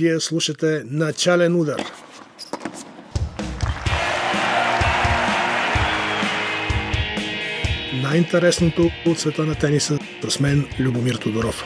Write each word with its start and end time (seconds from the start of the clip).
Вие 0.00 0.20
слушате 0.20 0.82
Начален 0.84 1.56
удар. 1.56 1.82
Най-интересното 8.02 8.90
от 9.06 9.18
света 9.18 9.42
на 9.42 9.54
тениса 9.54 9.98
с 10.28 10.40
мен 10.40 10.66
Любомир 10.78 11.14
Тодоров. 11.14 11.64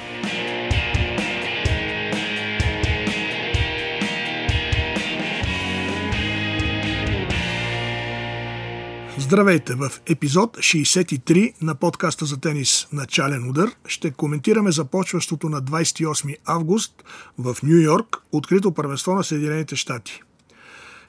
Здравейте! 9.35 9.75
В 9.75 9.91
епизод 10.07 10.57
63 10.57 11.55
на 11.63 11.75
подкаста 11.75 12.25
за 12.25 12.41
тенис 12.41 12.89
Начален 12.93 13.51
удар 13.51 13.71
ще 13.87 14.11
коментираме 14.11 14.73
започващото 14.73 15.49
на 15.49 15.63
28 15.63 16.37
август 16.45 17.05
в 17.39 17.57
Нью 17.63 17.81
Йорк 17.81 18.17
открито 18.33 18.73
първенство 18.73 19.15
на 19.15 19.25
Съединените 19.25 19.77
щати. 19.77 20.23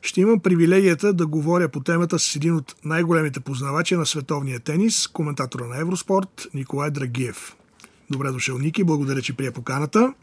Ще 0.02 0.22
имам 0.22 0.40
привилегията 0.40 1.14
да 1.14 1.28
говоря 1.28 1.70
по 1.70 1.80
темата 1.80 2.20
с 2.20 2.36
един 2.36 2.56
от 2.56 2.76
най-големите 2.86 3.40
познавачи 3.40 3.96
на 3.96 4.06
световния 4.06 4.60
тенис, 4.60 5.08
коментатора 5.08 5.66
на 5.66 5.80
Евроспорт 5.80 6.48
Николай 6.54 6.92
Драгиев. 6.92 7.56
Добре 8.10 8.32
дошъл, 8.32 8.58
Ники. 8.58 8.84
Благодаря, 8.84 9.22
че 9.22 9.38
прия 9.38 9.52
поканата. 9.52 10.14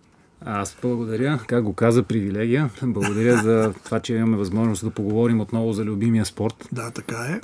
Аз 0.44 0.76
благодаря. 0.82 1.40
Как 1.46 1.64
го 1.64 1.74
каза, 1.74 2.02
привилегия. 2.02 2.70
Благодаря 2.82 3.42
за 3.42 3.74
това, 3.84 4.00
че 4.00 4.14
имаме 4.14 4.36
възможност 4.36 4.84
да 4.84 4.90
поговорим 4.90 5.40
отново 5.40 5.72
за 5.72 5.84
любимия 5.84 6.24
спорт. 6.26 6.68
Да, 6.72 6.90
така 6.90 7.16
е. 7.16 7.40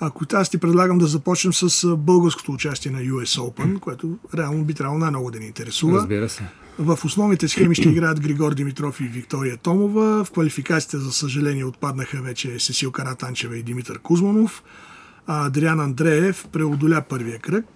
Ако 0.00 0.24
аз 0.32 0.50
ти 0.50 0.58
предлагам 0.58 0.98
да 0.98 1.06
започнем 1.06 1.52
с 1.52 1.96
българското 1.96 2.52
участие 2.52 2.90
на 2.90 2.98
US 2.98 3.40
Open, 3.40 3.78
което 3.80 4.18
реално 4.34 4.64
би 4.64 4.74
трябвало 4.74 4.98
най-много 4.98 5.30
да 5.30 5.38
ни 5.38 5.46
интересува. 5.46 5.98
Разбира 5.98 6.28
се. 6.28 6.42
В 6.78 6.98
основните 7.04 7.48
схеми 7.48 7.74
ще 7.74 7.88
играят 7.88 8.20
Григор 8.20 8.54
Димитров 8.54 9.00
и 9.00 9.04
Виктория 9.04 9.56
Томова. 9.56 10.24
В 10.24 10.30
квалификациите, 10.30 10.98
за 10.98 11.12
съжаление, 11.12 11.64
отпаднаха 11.64 12.22
вече 12.22 12.58
Сесил 12.58 12.92
Каратанчева 12.92 13.58
и 13.58 13.62
Димитър 13.62 13.98
Кузманов. 13.98 14.62
А 15.26 15.46
Адриан 15.46 15.80
Андреев 15.80 16.48
преодоля 16.52 17.02
първия 17.08 17.38
кръг. 17.38 17.66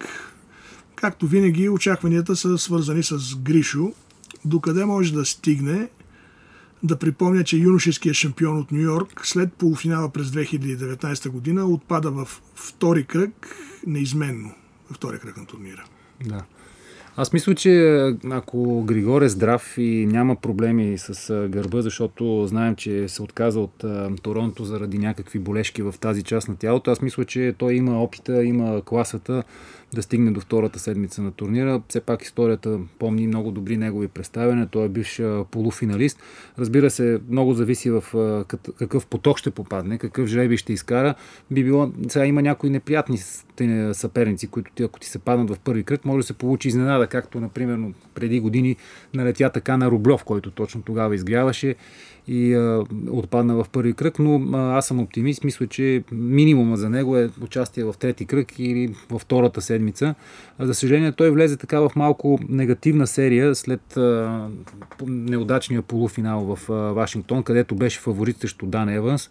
Както 0.95 1.27
винаги, 1.27 1.69
очакванията 1.69 2.35
са 2.35 2.57
свързани 2.57 3.03
с 3.03 3.35
Гришо. 3.35 3.93
Докъде 4.45 4.85
може 4.85 5.13
да 5.13 5.25
стигне 5.25 5.89
да 6.83 6.99
припомня, 6.99 7.43
че 7.43 7.57
юношеският 7.57 8.15
шампион 8.15 8.57
от 8.57 8.71
Нью 8.71 8.81
Йорк 8.81 9.21
след 9.23 9.53
полуфинала 9.53 10.09
през 10.09 10.27
2019 10.27 11.29
година 11.29 11.65
отпада 11.65 12.11
в 12.11 12.41
втори 12.55 13.03
кръг 13.03 13.55
неизменно. 13.87 14.51
Във 14.89 14.97
втори 14.97 15.19
кръг 15.19 15.37
на 15.37 15.45
турнира. 15.45 15.83
Да. 16.25 16.43
Аз 17.17 17.33
мисля, 17.33 17.55
че 17.55 17.97
ако 18.31 18.83
Григор 18.83 19.21
е 19.21 19.29
здрав 19.29 19.77
и 19.77 20.05
няма 20.05 20.35
проблеми 20.35 20.97
с 20.97 21.47
гърба, 21.49 21.81
защото 21.81 22.47
знаем, 22.47 22.75
че 22.75 23.07
се 23.07 23.21
отказа 23.21 23.59
от 23.59 23.83
Торонто 24.21 24.65
заради 24.65 24.97
някакви 24.97 25.39
болешки 25.39 25.81
в 25.81 25.95
тази 25.99 26.23
част 26.23 26.47
на 26.47 26.55
тялото, 26.55 26.91
аз 26.91 27.01
мисля, 27.01 27.25
че 27.25 27.55
той 27.57 27.73
има 27.73 28.03
опита, 28.03 28.43
има 28.43 28.81
класата 28.85 29.43
да 29.93 30.01
стигне 30.01 30.31
до 30.31 30.39
втората 30.39 30.79
седмица 30.79 31.21
на 31.21 31.31
турнира. 31.31 31.81
Все 31.89 32.01
пак 32.01 32.23
историята 32.23 32.79
помни 32.99 33.27
много 33.27 33.51
добри 33.51 33.77
негови 33.77 34.07
представяния. 34.07 34.67
Той 34.67 34.85
е 34.85 34.89
бивш 34.89 35.21
полуфиналист. 35.51 36.19
Разбира 36.59 36.89
се, 36.89 37.19
много 37.29 37.53
зависи 37.53 37.89
в 37.89 38.03
какъв 38.77 39.07
поток 39.07 39.37
ще 39.37 39.51
попадне, 39.51 39.97
какъв 39.97 40.27
жреби 40.27 40.57
ще 40.57 40.73
изкара. 40.73 41.15
Би 41.51 41.63
било, 41.63 41.91
сега 42.07 42.25
има 42.25 42.41
някои 42.41 42.69
неприятни 42.69 43.17
съперници, 43.93 44.47
които 44.47 44.71
ти, 44.71 44.83
ако 44.83 44.99
ти 44.99 45.07
се 45.07 45.19
паднат 45.19 45.49
в 45.49 45.59
първи 45.59 45.83
кръг, 45.83 46.05
може 46.05 46.17
да 46.17 46.27
се 46.27 46.33
получи 46.33 46.67
изненада, 46.67 47.07
както, 47.07 47.39
например, 47.39 47.79
преди 48.13 48.39
години 48.39 48.75
налетя 49.13 49.49
така 49.49 49.77
на 49.77 49.91
Рублев, 49.91 50.23
който 50.23 50.51
точно 50.51 50.81
тогава 50.81 51.15
изгряваше 51.15 51.75
и 52.27 52.53
а, 52.53 52.83
отпадна 53.09 53.55
в 53.55 53.65
първи 53.71 53.93
кръг, 53.93 54.19
но 54.19 54.57
а, 54.57 54.77
аз 54.77 54.87
съм 54.87 54.99
оптимист. 54.99 55.43
Мисля, 55.43 55.67
че 55.67 56.03
минимума 56.11 56.77
за 56.77 56.89
него 56.89 57.17
е 57.17 57.29
участие 57.41 57.83
в 57.83 57.95
трети 57.99 58.25
кръг 58.25 58.59
или 58.59 58.95
във 59.09 59.21
втората 59.21 59.61
седмица. 59.61 60.15
А, 60.59 60.65
за 60.65 60.73
съжаление, 60.73 61.11
той 61.11 61.31
влезе 61.31 61.57
така 61.57 61.79
в 61.79 61.91
малко 61.95 62.39
негативна 62.49 63.07
серия 63.07 63.55
след 63.55 63.97
а, 63.97 64.47
неудачния 65.07 65.81
полуфинал 65.81 66.55
в 66.55 66.69
а, 66.69 66.73
Вашингтон, 66.73 67.43
където 67.43 67.75
беше 67.75 67.99
фаворит 67.99 68.37
срещу 68.37 68.65
Дан 68.65 68.89
Еванс. 68.89 69.29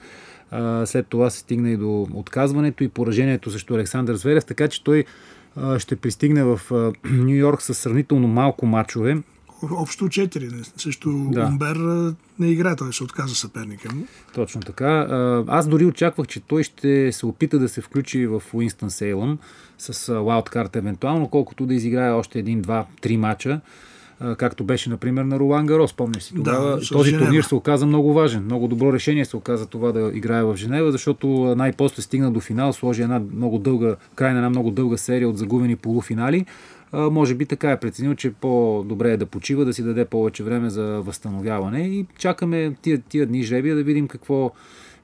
А, 0.51 0.87
след 0.87 1.07
това 1.07 1.31
се 1.31 1.39
стигна 1.39 1.71
и 1.71 1.77
до 1.77 2.07
отказването 2.15 2.85
и 2.85 2.89
поражението 2.89 3.51
срещу 3.51 3.75
Александър 3.75 4.15
Зверев, 4.15 4.45
така 4.45 4.69
че 4.69 4.85
той 4.85 5.05
ще 5.79 5.97
пристигне 5.97 6.45
в 6.45 6.61
Нью 7.05 7.37
Йорк 7.37 7.63
с 7.63 7.75
сравнително 7.75 8.29
малко 8.29 8.67
мачове 8.67 9.17
общо 9.73 10.05
4. 10.05 10.81
Също 10.81 11.29
да. 11.33 11.47
Умбер 11.47 11.77
не 12.39 12.47
играе, 12.47 12.77
той 12.77 12.93
се 12.93 13.05
отказа 13.05 13.35
съперника 13.35 13.95
му. 13.95 14.07
Точно 14.35 14.61
така. 14.61 15.07
Аз 15.49 15.69
дори 15.69 15.85
очаквах, 15.85 16.27
че 16.27 16.41
той 16.41 16.63
ще 16.63 17.13
се 17.13 17.27
опита 17.27 17.59
да 17.59 17.69
се 17.69 17.81
включи 17.81 18.27
в 18.27 18.43
Уинстън 18.53 18.91
Сейлъм 18.91 19.39
с 19.79 20.15
лаудкарт 20.15 20.77
евентуално, 20.77 21.29
колкото 21.29 21.67
да 21.67 21.75
изиграе 21.75 22.13
още 22.13 22.39
един, 22.39 22.63
два, 22.63 22.87
три 23.01 23.17
мача 23.17 23.61
както 24.39 24.65
беше, 24.65 24.91
например, 24.91 25.25
на 25.25 25.39
Ролан 25.39 25.67
Гарос. 25.67 25.91
Спомня 25.91 26.21
си 26.21 26.35
тогава. 26.35 26.77
Да, 26.77 26.89
този 26.93 27.11
Женева. 27.11 27.27
турнир 27.27 27.43
се 27.43 27.55
оказа 27.55 27.87
много 27.87 28.13
важен. 28.13 28.45
Много 28.45 28.69
добро 28.69 28.93
решение 28.93 29.25
се 29.25 29.37
оказа 29.37 29.67
това 29.67 29.93
да 29.93 30.11
играе 30.15 30.43
в 30.43 30.57
Женева, 30.57 30.93
защото 30.93 31.55
най-после 31.57 32.03
стигна 32.03 32.33
до 32.33 32.41
финал, 32.41 32.73
сложи 32.73 33.03
една 33.03 33.23
много 33.35 33.59
дълга, 33.59 33.97
край 34.15 34.33
на 34.33 34.39
една 34.39 34.51
много 34.51 34.71
дълга 34.71 34.97
серия 34.97 35.29
от 35.29 35.39
загубени 35.39 35.77
полуфинали 35.77 36.47
може 36.95 37.35
би 37.35 37.47
така 37.47 37.71
е 37.71 37.81
преценил, 37.81 38.15
че 38.15 38.31
по-добре 38.31 39.13
е 39.13 39.17
да 39.17 39.27
почива, 39.27 39.65
да 39.65 39.75
си 39.75 39.83
даде 39.83 40.05
повече 40.05 40.45
време 40.45 40.71
за 40.71 40.83
възстановяване 40.83 41.89
и 41.89 42.07
чакаме 42.19 42.77
тия, 42.83 42.99
тия 42.99 43.27
дни 43.27 43.43
жребия 43.43 43.77
да 43.77 43.83
видим 43.83 44.09
какво 44.09 44.53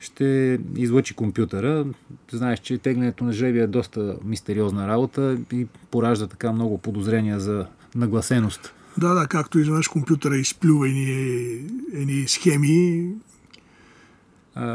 ще 0.00 0.58
излъчи 0.76 1.14
компютъра. 1.14 1.86
Знаеш, 2.32 2.58
че 2.58 2.78
теглянето 2.78 3.24
на 3.24 3.32
жребия 3.32 3.64
е 3.64 3.66
доста 3.66 4.16
мистериозна 4.24 4.88
работа 4.88 5.38
и 5.52 5.66
поражда 5.90 6.26
така 6.26 6.52
много 6.52 6.78
подозрения 6.78 7.40
за 7.40 7.66
нагласеност. 7.94 8.74
Да, 8.98 9.14
да, 9.14 9.26
както 9.26 9.58
изведнъж 9.58 9.88
компютъра 9.88 10.36
изплюва 10.36 10.88
едни, 10.88 11.60
едни 11.94 12.24
схеми, 12.28 13.08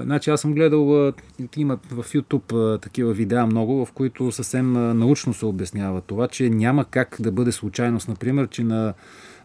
значи 0.03 0.29
аз 0.29 0.41
съм 0.41 0.53
гледал, 0.53 1.13
има 1.57 1.78
в 1.91 2.03
YouTube 2.03 2.81
такива 2.81 3.13
видеа 3.13 3.46
много, 3.46 3.85
в 3.85 3.91
които 3.91 4.31
съвсем 4.31 4.73
научно 4.73 5.34
се 5.34 5.46
обяснява 5.46 6.01
това, 6.01 6.28
че 6.28 6.50
няма 6.50 6.85
как 6.85 7.18
да 7.19 7.31
бъде 7.31 7.51
случайност, 7.51 8.07
например, 8.07 8.47
че 8.47 8.63
на 8.63 8.94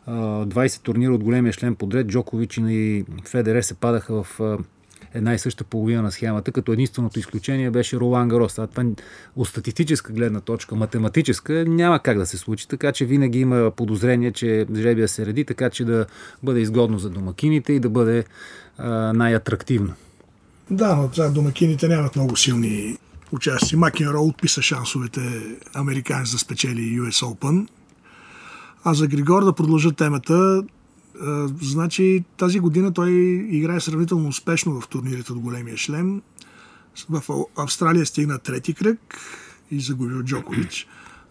20 0.09 0.83
турнира 0.83 1.15
от 1.15 1.25
големия 1.25 1.53
член 1.53 1.75
подред 1.75 2.07
Джокович 2.07 2.59
и 2.63 3.05
Федере 3.25 3.63
се 3.63 3.75
падаха 3.75 4.23
в 4.23 4.59
една 5.15 5.35
и 5.35 5.39
съща 5.39 5.65
половина 5.65 6.03
на 6.03 6.13
схемата, 6.13 6.53
като 6.53 6.73
единственото 6.73 7.19
изключение 7.19 7.71
беше 7.71 7.97
Ролан 7.97 8.29
Гарос. 8.29 8.59
А 8.59 8.67
това 8.67 8.85
от 9.37 9.49
статистическа 9.49 10.13
гледна 10.13 10.41
точка, 10.41 10.75
математическа, 10.75 11.65
няма 11.69 11.99
как 11.99 12.19
да 12.19 12.27
се 12.27 12.37
случи, 12.37 12.69
така 12.69 12.93
че 12.93 13.05
винаги 13.05 13.41
има 13.41 13.73
подозрение, 13.77 14.33
че 14.33 14.67
жребия 14.77 15.09
се 15.09 15.27
реди, 15.27 15.45
така 15.45 15.71
че 15.71 15.85
да 15.85 16.07
бъде 16.43 16.61
изгодно 16.61 16.99
за 16.99 17.11
домакините 17.11 17.73
и 17.73 17.81
да 17.81 17.91
бъде 17.91 18.25
най-атрактивно. 19.15 19.95
Да, 20.71 20.97
но 20.97 21.09
това 21.09 21.29
домакините 21.29 21.89
нямат 21.89 22.17
много 22.17 22.37
силни 22.37 22.99
участия. 23.33 23.79
Макенро 23.79 24.23
отписа 24.23 24.63
шансовете 24.63 25.57
американец 25.75 26.31
да 26.33 26.39
спечели 26.39 27.01
US 27.01 27.25
Open. 27.25 27.69
А 28.85 28.95
за 28.95 29.07
Григор 29.07 29.45
да 29.45 29.53
продължа 29.53 29.93
темата, 29.93 30.63
значи 31.63 32.25
тази 32.37 32.61
година 32.61 32.93
той 32.93 33.11
играе 33.51 33.81
сравнително 33.81 34.29
успешно 34.29 34.81
в 34.81 34.89
турнирите 34.89 35.33
от 35.33 35.39
големия 35.39 35.77
шлем. 35.77 36.23
В 37.11 37.23
Австралия 37.57 38.07
стигна 38.07 38.39
трети 38.39 38.75
кръг 38.75 39.17
и 39.71 39.81
загуби 39.81 40.15
от 40.15 40.25
Джокович. 40.25 40.87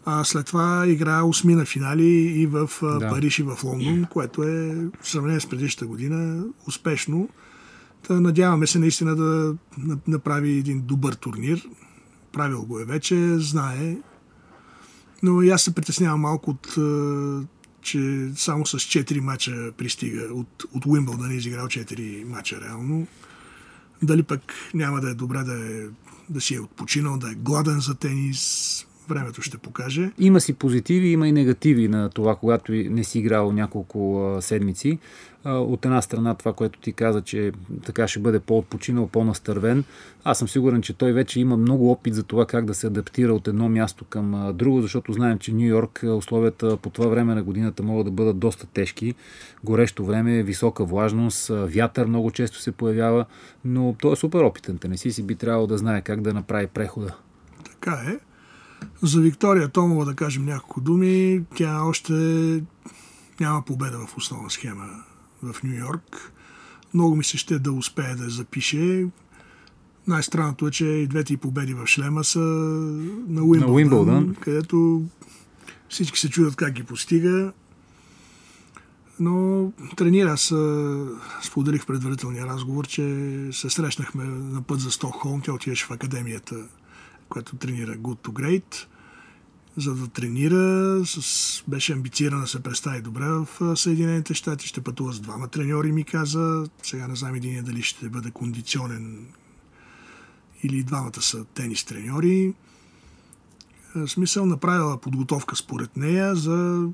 А 0.06 0.24
след 0.24 0.46
това 0.46 0.88
игра 0.88 1.24
осмина 1.24 1.66
финали 1.66 2.08
и 2.42 2.46
в 2.46 2.70
да. 2.82 3.10
Париж 3.10 3.40
и 3.40 3.44
в 3.44 3.58
Лондон, 3.64 4.06
което 4.10 4.44
е 4.44 4.76
в 5.02 5.10
сравнение 5.10 5.40
с 5.40 5.50
предишната 5.50 5.86
година 5.86 6.44
успешно. 6.68 7.30
Та, 8.08 8.20
надяваме 8.20 8.68
се 8.68 8.80
наистина 8.80 9.16
да 9.16 9.56
направи 10.08 10.52
един 10.52 10.82
добър 10.82 11.14
турнир. 11.14 11.70
Правил 12.34 12.66
го 12.66 12.80
е 12.80 12.86
вече, 12.86 13.40
знае. 13.40 13.98
Но 15.24 15.42
и 15.42 15.50
аз 15.50 15.64
се 15.64 15.76
притеснявам 15.76 16.22
малко 16.22 16.52
от 16.52 16.78
че 17.82 18.32
само 18.36 18.66
с 18.66 18.78
4 18.78 19.20
мача 19.20 19.72
пристига. 19.78 20.34
От, 20.34 20.64
от 20.74 20.86
Уимбълдън 20.86 21.32
е 21.32 21.36
изиграл 21.36 21.68
4 21.68 22.24
мача 22.24 22.62
реално. 22.62 23.08
Дали 24.04 24.24
пък 24.24 24.54
няма 24.74 25.02
да 25.02 25.10
е 25.10 25.14
добре 25.14 25.44
да, 25.44 25.54
е, 25.54 25.88
да 26.30 26.42
си 26.42 26.56
е 26.56 26.60
отпочинал, 26.60 27.18
да 27.18 27.32
е 27.32 27.36
гладен 27.36 27.80
за 27.80 27.96
тенис. 27.96 28.86
Времето 29.10 29.42
ще 29.42 29.58
покаже. 29.58 30.12
Има 30.20 30.42
си 30.42 30.54
позитиви, 30.54 31.08
има 31.08 31.28
и 31.28 31.32
негативи 31.32 31.88
на 31.88 32.10
това, 32.10 32.36
когато 32.36 32.72
не 32.72 33.04
си 33.04 33.20
играл 33.20 33.52
няколко 33.52 34.38
седмици. 34.42 35.00
От 35.46 35.86
една 35.86 36.02
страна 36.02 36.36
това, 36.36 36.54
което 36.54 36.80
ти 36.80 36.94
каза, 36.94 37.22
че 37.22 37.52
така 37.86 38.08
ще 38.08 38.20
бъде 38.20 38.40
по-отпочинал, 38.40 39.08
по-настървен. 39.08 39.84
Аз 40.24 40.40
съм 40.40 40.48
сигурен, 40.48 40.82
че 40.82 40.94
той 40.94 41.14
вече 41.14 41.40
има 41.40 41.58
много 41.58 41.92
опит 41.92 42.16
за 42.16 42.24
това 42.24 42.46
как 42.46 42.66
да 42.66 42.74
се 42.74 42.88
адаптира 42.88 43.34
от 43.34 43.48
едно 43.48 43.70
място 43.70 44.06
към 44.06 44.52
друго, 44.56 44.82
защото 44.82 45.14
знаем, 45.14 45.40
че 45.40 45.54
Нью 45.54 45.68
Йорк 45.68 46.04
условията 46.04 46.78
по 46.78 46.90
това 46.90 47.08
време 47.08 47.36
на 47.36 47.44
годината 47.44 47.84
могат 47.84 48.06
да 48.06 48.12
бъдат 48.12 48.40
доста 48.40 48.68
тежки. 48.68 49.14
Горещо 49.64 50.06
време, 50.06 50.44
висока 50.44 50.86
влажност, 50.86 51.48
вятър 51.48 52.06
много 52.06 52.32
често 52.32 52.60
се 52.60 52.72
появява, 52.72 53.26
но 53.66 53.96
той 54.02 54.14
е 54.14 54.16
супер 54.16 54.40
опитен. 54.40 54.98
Си 54.98 55.24
би 55.24 55.36
трябвало 55.36 55.68
да 55.68 55.78
знае 55.78 56.02
как 56.02 56.22
да 56.22 56.34
направи 56.34 56.68
прехода. 56.68 57.16
Така 57.64 58.02
е. 58.08 58.29
За 59.02 59.22
Виктория 59.22 59.70
Томова 59.70 60.06
да 60.06 60.16
кажем 60.16 60.46
няколко 60.46 60.82
думи. 60.82 61.44
Тя 61.56 61.84
още 61.84 62.14
няма 63.40 63.62
победа 63.62 64.00
в 64.08 64.18
основна 64.18 64.50
схема 64.50 64.86
в 65.44 65.64
Нью 65.64 65.80
Йорк. 65.80 66.34
Много 66.94 67.16
ми 67.16 67.24
се 67.24 67.38
ще 67.38 67.60
да 67.60 67.72
успее 67.72 68.16
да 68.16 68.30
запише. 68.30 69.08
Най-странното 70.08 70.68
е, 70.68 70.72
че 70.72 70.86
и 70.86 71.08
двете 71.08 71.38
победи 71.38 71.74
в 71.74 71.88
шлема 71.88 72.24
са 72.24 72.40
на 72.40 73.44
Уимбълдън, 73.44 73.68
на 73.68 73.74
Уимбълдън. 73.74 74.36
където 74.36 75.04
всички 75.90 76.20
се 76.20 76.30
чудят 76.30 76.56
как 76.56 76.74
ги 76.74 76.84
постига. 76.84 77.52
Но 79.20 79.72
тренира, 79.98 80.32
аз 80.32 80.54
споделих 81.44 81.84
в 81.84 81.86
предварителния 81.86 82.46
разговор, 82.46 82.88
че 82.88 83.04
се 83.52 83.70
срещнахме 83.70 84.24
на 84.24 84.62
път 84.62 84.80
за 84.80 84.92
Стокхолм. 84.92 85.42
Тя 85.42 85.54
отиваше 85.54 85.86
в 85.86 85.92
академията 85.92 86.56
която 87.30 87.56
тренира 87.56 87.98
Good 87.98 88.28
to 88.28 88.30
Great, 88.30 88.86
за 89.78 89.96
да 89.96 90.08
тренира. 90.08 91.02
С... 91.06 91.64
Беше 91.68 91.94
амбицирана 91.94 92.42
да 92.42 92.48
се 92.48 92.64
представи 92.64 93.02
добре 93.02 93.26
в 93.26 93.48
Съединените 93.76 94.34
щати. 94.34 94.68
Ще 94.68 94.82
пътува 94.82 95.14
с 95.14 95.20
двама 95.20 95.48
треньори, 95.48 95.92
ми 95.92 96.04
каза. 96.04 96.66
Сега 96.84 97.08
не 97.08 97.16
знам 97.16 97.36
един 97.36 97.64
дали 97.64 97.82
ще 97.82 98.10
бъде 98.10 98.32
кондиционен 98.32 99.28
или 100.64 100.84
двамата 100.84 101.22
са 101.22 101.46
тенис 101.46 101.84
треньори. 101.84 102.54
В 103.96 104.08
смисъл 104.08 104.46
направила 104.46 104.98
подготовка 104.98 105.56
според 105.56 105.98
нея 105.98 106.36
за 106.36 106.88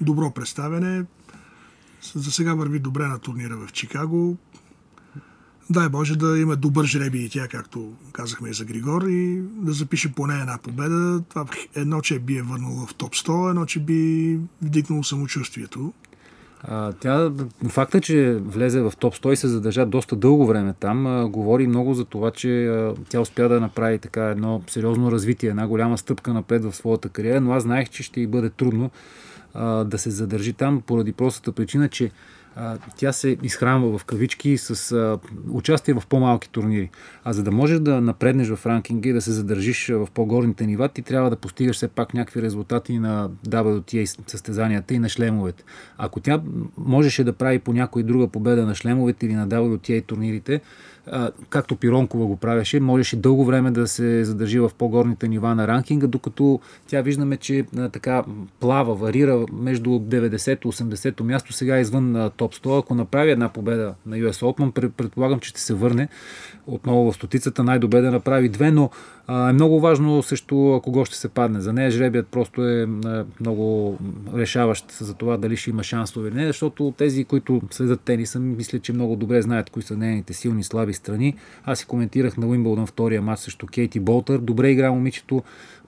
добро 0.00 0.30
представяне. 0.30 1.04
За 2.14 2.32
сега 2.32 2.54
върви 2.54 2.78
добре 2.78 3.06
на 3.06 3.18
турнира 3.18 3.56
в 3.56 3.72
Чикаго 3.72 4.38
дай 5.70 5.88
Боже 5.88 6.16
да 6.16 6.38
има 6.38 6.56
добър 6.56 6.84
жреби 6.84 7.24
и 7.24 7.28
тя, 7.28 7.48
както 7.48 7.92
казахме 8.12 8.50
и 8.50 8.52
за 8.52 8.64
Григор, 8.64 9.02
и 9.02 9.42
да 9.42 9.72
запише 9.72 10.12
поне 10.12 10.40
една 10.40 10.58
победа. 10.62 11.22
Това 11.28 11.46
едно, 11.74 12.00
че 12.00 12.18
би 12.18 12.36
е 12.36 12.42
върнало 12.42 12.86
в 12.86 12.94
топ 12.94 13.14
100, 13.14 13.50
едно, 13.50 13.66
че 13.66 13.80
би 13.80 14.38
вдигнало 14.62 15.02
самочувствието. 15.02 15.92
А, 16.64 16.92
тя, 16.92 17.32
факта, 17.68 18.00
че 18.00 18.34
влезе 18.34 18.80
в 18.80 18.92
топ 18.98 19.14
100 19.14 19.32
и 19.32 19.36
се 19.36 19.48
задържа 19.48 19.86
доста 19.86 20.16
дълго 20.16 20.46
време 20.46 20.74
там, 20.80 21.06
а, 21.06 21.28
говори 21.28 21.66
много 21.66 21.94
за 21.94 22.04
това, 22.04 22.30
че 22.30 22.66
а, 22.66 22.94
тя 23.08 23.20
успя 23.20 23.48
да 23.48 23.60
направи 23.60 23.98
така 23.98 24.24
едно 24.24 24.62
сериозно 24.66 25.12
развитие, 25.12 25.50
една 25.50 25.66
голяма 25.66 25.98
стъпка 25.98 26.34
напред 26.34 26.64
в 26.64 26.72
своята 26.72 27.08
кариера, 27.08 27.40
но 27.40 27.52
аз 27.52 27.62
знаех, 27.62 27.88
че 27.88 28.02
ще 28.02 28.20
й 28.20 28.26
бъде 28.26 28.50
трудно 28.50 28.90
а, 29.54 29.84
да 29.84 29.98
се 29.98 30.10
задържи 30.10 30.52
там, 30.52 30.82
поради 30.86 31.12
простата 31.12 31.52
причина, 31.52 31.88
че 31.88 32.10
тя 32.96 33.12
се 33.12 33.36
изхранва 33.42 33.98
в 33.98 34.04
кавички 34.04 34.58
с 34.58 35.18
участие 35.50 35.94
в 35.94 36.02
по-малки 36.08 36.50
турнири. 36.50 36.90
А 37.24 37.32
за 37.32 37.42
да 37.42 37.50
можеш 37.50 37.80
да 37.80 38.00
напреднеш 38.00 38.48
в 38.48 38.66
ранкинга 38.66 39.08
и 39.08 39.12
да 39.12 39.20
се 39.20 39.32
задържиш 39.32 39.88
в 39.88 40.08
по-горните 40.14 40.66
нива, 40.66 40.88
ти 40.88 41.02
трябва 41.02 41.30
да 41.30 41.36
постигаш 41.36 41.76
все 41.76 41.88
пак 41.88 42.14
някакви 42.14 42.42
резултати 42.42 42.98
на 42.98 43.30
WTA 43.48 44.30
състезанията 44.30 44.94
и 44.94 44.98
на 44.98 45.08
шлемовете. 45.08 45.64
Ако 45.98 46.20
тя 46.20 46.42
можеше 46.78 47.24
да 47.24 47.32
прави 47.32 47.58
по 47.58 47.72
някоя 47.72 48.04
друга 48.04 48.28
победа 48.28 48.66
на 48.66 48.74
шлемовете 48.74 49.26
или 49.26 49.34
на 49.34 49.48
WTA 49.48 50.06
турнирите, 50.06 50.60
както 51.48 51.76
Пиронкова 51.76 52.26
го 52.26 52.36
правеше, 52.36 52.80
можеше 52.80 53.16
дълго 53.16 53.44
време 53.44 53.70
да 53.70 53.88
се 53.88 54.24
задържи 54.24 54.58
в 54.58 54.70
по-горните 54.78 55.28
нива 55.28 55.54
на 55.54 55.68
ранкинга, 55.68 56.06
докато 56.06 56.60
тя 56.86 57.02
виждаме, 57.02 57.36
че 57.36 57.64
така 57.92 58.24
плава, 58.60 58.94
варира 58.94 59.46
между 59.52 59.90
90-80 59.90 61.20
място, 61.20 61.52
сега 61.52 61.78
извън 61.78 62.30
топ 62.42 62.54
100. 62.54 62.78
Ако 62.78 62.94
направи 62.94 63.30
една 63.30 63.48
победа 63.48 63.94
на 64.06 64.16
US 64.16 64.42
Open, 64.42 64.90
предполагам, 64.90 65.40
че 65.40 65.50
ще 65.50 65.60
се 65.60 65.74
върне 65.74 66.08
отново 66.66 67.12
в 67.12 67.14
стотицата. 67.14 67.64
Най-добре 67.64 68.00
да 68.00 68.10
направи 68.10 68.48
две, 68.48 68.70
но 68.70 68.90
а, 69.26 69.50
е 69.50 69.52
много 69.52 69.80
важно 69.80 70.22
също 70.22 70.80
кого 70.84 71.04
ще 71.04 71.16
се 71.16 71.28
падне. 71.28 71.60
За 71.60 71.72
нея 71.72 71.90
жребият 71.90 72.28
просто 72.28 72.68
е 72.68 72.86
много 73.40 73.98
решаващ 74.34 74.92
за 74.92 75.14
това 75.14 75.36
дали 75.36 75.56
ще 75.56 75.70
има 75.70 75.82
шансове 75.82 76.28
или 76.28 76.36
не, 76.36 76.46
защото 76.46 76.94
тези, 76.98 77.24
които 77.24 77.62
следят 77.70 78.00
тениса, 78.00 78.40
мисля, 78.40 78.78
че 78.78 78.92
много 78.92 79.16
добре 79.16 79.42
знаят 79.42 79.70
кои 79.70 79.82
са 79.82 79.96
нейните 79.96 80.32
силни 80.32 80.64
слаби 80.64 80.92
страни. 80.92 81.34
Аз 81.64 81.78
си 81.78 81.86
коментирах 81.86 82.36
на 82.36 82.46
Уимбълдън 82.46 82.86
втория 82.86 83.22
матч 83.22 83.40
срещу 83.40 83.66
Кейти 83.66 84.00
Болтър. 84.00 84.38
Добре 84.38 84.70
игра 84.70 84.90
момичето, 84.92 85.42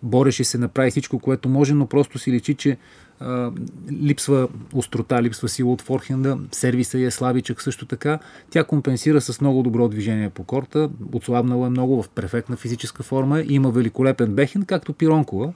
бореше 0.04 0.44
се, 0.44 0.58
направи 0.58 0.90
всичко, 0.90 1.18
което 1.18 1.48
може, 1.48 1.74
но 1.74 1.86
просто 1.86 2.18
си 2.18 2.32
личи, 2.32 2.54
че 2.54 2.76
а, 3.20 3.50
липсва 3.92 4.48
острота, 4.72 5.22
липсва 5.22 5.48
сила 5.48 5.72
от 5.72 5.82
форхенда, 5.82 6.38
сервиса 6.52 6.98
е 6.98 7.10
слабичък 7.10 7.62
също 7.62 7.86
така. 7.86 8.18
Тя 8.50 8.64
компенсира 8.64 9.20
с 9.20 9.40
много 9.40 9.62
добро 9.62 9.88
движение 9.88 10.30
по 10.30 10.44
корта, 10.44 10.90
отслабнала 11.12 11.66
е 11.66 11.70
много 11.70 12.02
в 12.02 12.08
перфектна 12.08 12.56
физическа 12.56 13.02
форма, 13.02 13.42
има 13.48 13.70
великолепен 13.70 14.34
бехен, 14.34 14.64
както 14.64 14.92
Пиронкова, 14.92 15.52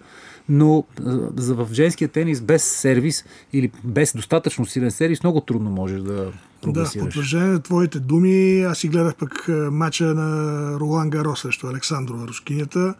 но 0.48 0.84
а, 1.06 1.30
в 1.36 1.68
женския 1.72 2.08
тенис 2.08 2.40
без 2.40 2.62
сервис 2.64 3.24
или 3.52 3.70
без 3.84 4.12
достатъчно 4.12 4.66
силен 4.66 4.90
сервис 4.90 5.22
много 5.22 5.40
трудно 5.40 5.70
можеш 5.70 6.00
да 6.00 6.32
прогресираш. 6.62 6.94
Да, 6.94 7.00
в 7.00 7.04
потвърждение 7.04 7.48
на 7.48 7.62
твоите 7.62 8.00
думи, 8.00 8.62
аз 8.62 8.78
си 8.78 8.88
гледах 8.88 9.14
пък 9.14 9.48
мача 9.72 10.04
на 10.04 10.72
Ролан 10.80 11.10
Гаро 11.10 11.36
срещу 11.36 11.66
Александрова, 11.66 12.26
рускинята. 12.26 12.94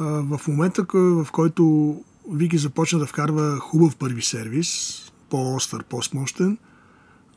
В 0.00 0.40
момента, 0.48 0.86
в 0.94 1.26
който 1.32 1.96
Вики 2.32 2.58
започна 2.58 2.98
да 2.98 3.06
вкарва 3.06 3.58
хубав 3.58 3.96
първи 3.96 4.22
сервис, 4.22 5.00
по-остър, 5.30 5.84
по-смощен. 5.84 6.58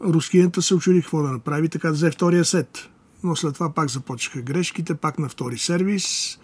Рускиента 0.01 0.62
се 0.62 0.75
очуди 0.75 1.01
какво 1.01 1.24
да 1.24 1.31
направи, 1.31 1.69
така 1.69 1.88
да 1.88 1.94
взе 1.94 2.12
втория 2.12 2.45
сет. 2.45 2.89
Но 3.24 3.36
след 3.36 3.54
това 3.54 3.74
пак 3.74 3.89
започнаха 3.89 4.42
грешките, 4.42 4.95
пак 4.95 5.19
на 5.19 5.30
втори 5.30 5.57
сервис 5.57 6.39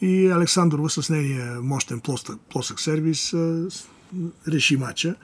и 0.00 0.26
Александрова 0.30 0.90
с 0.90 1.10
нейния 1.10 1.60
мощен 1.62 2.00
плосък, 2.00 2.40
плосък 2.50 2.80
сервис 2.80 3.34
реши 4.48 4.76
мача. 4.76 5.14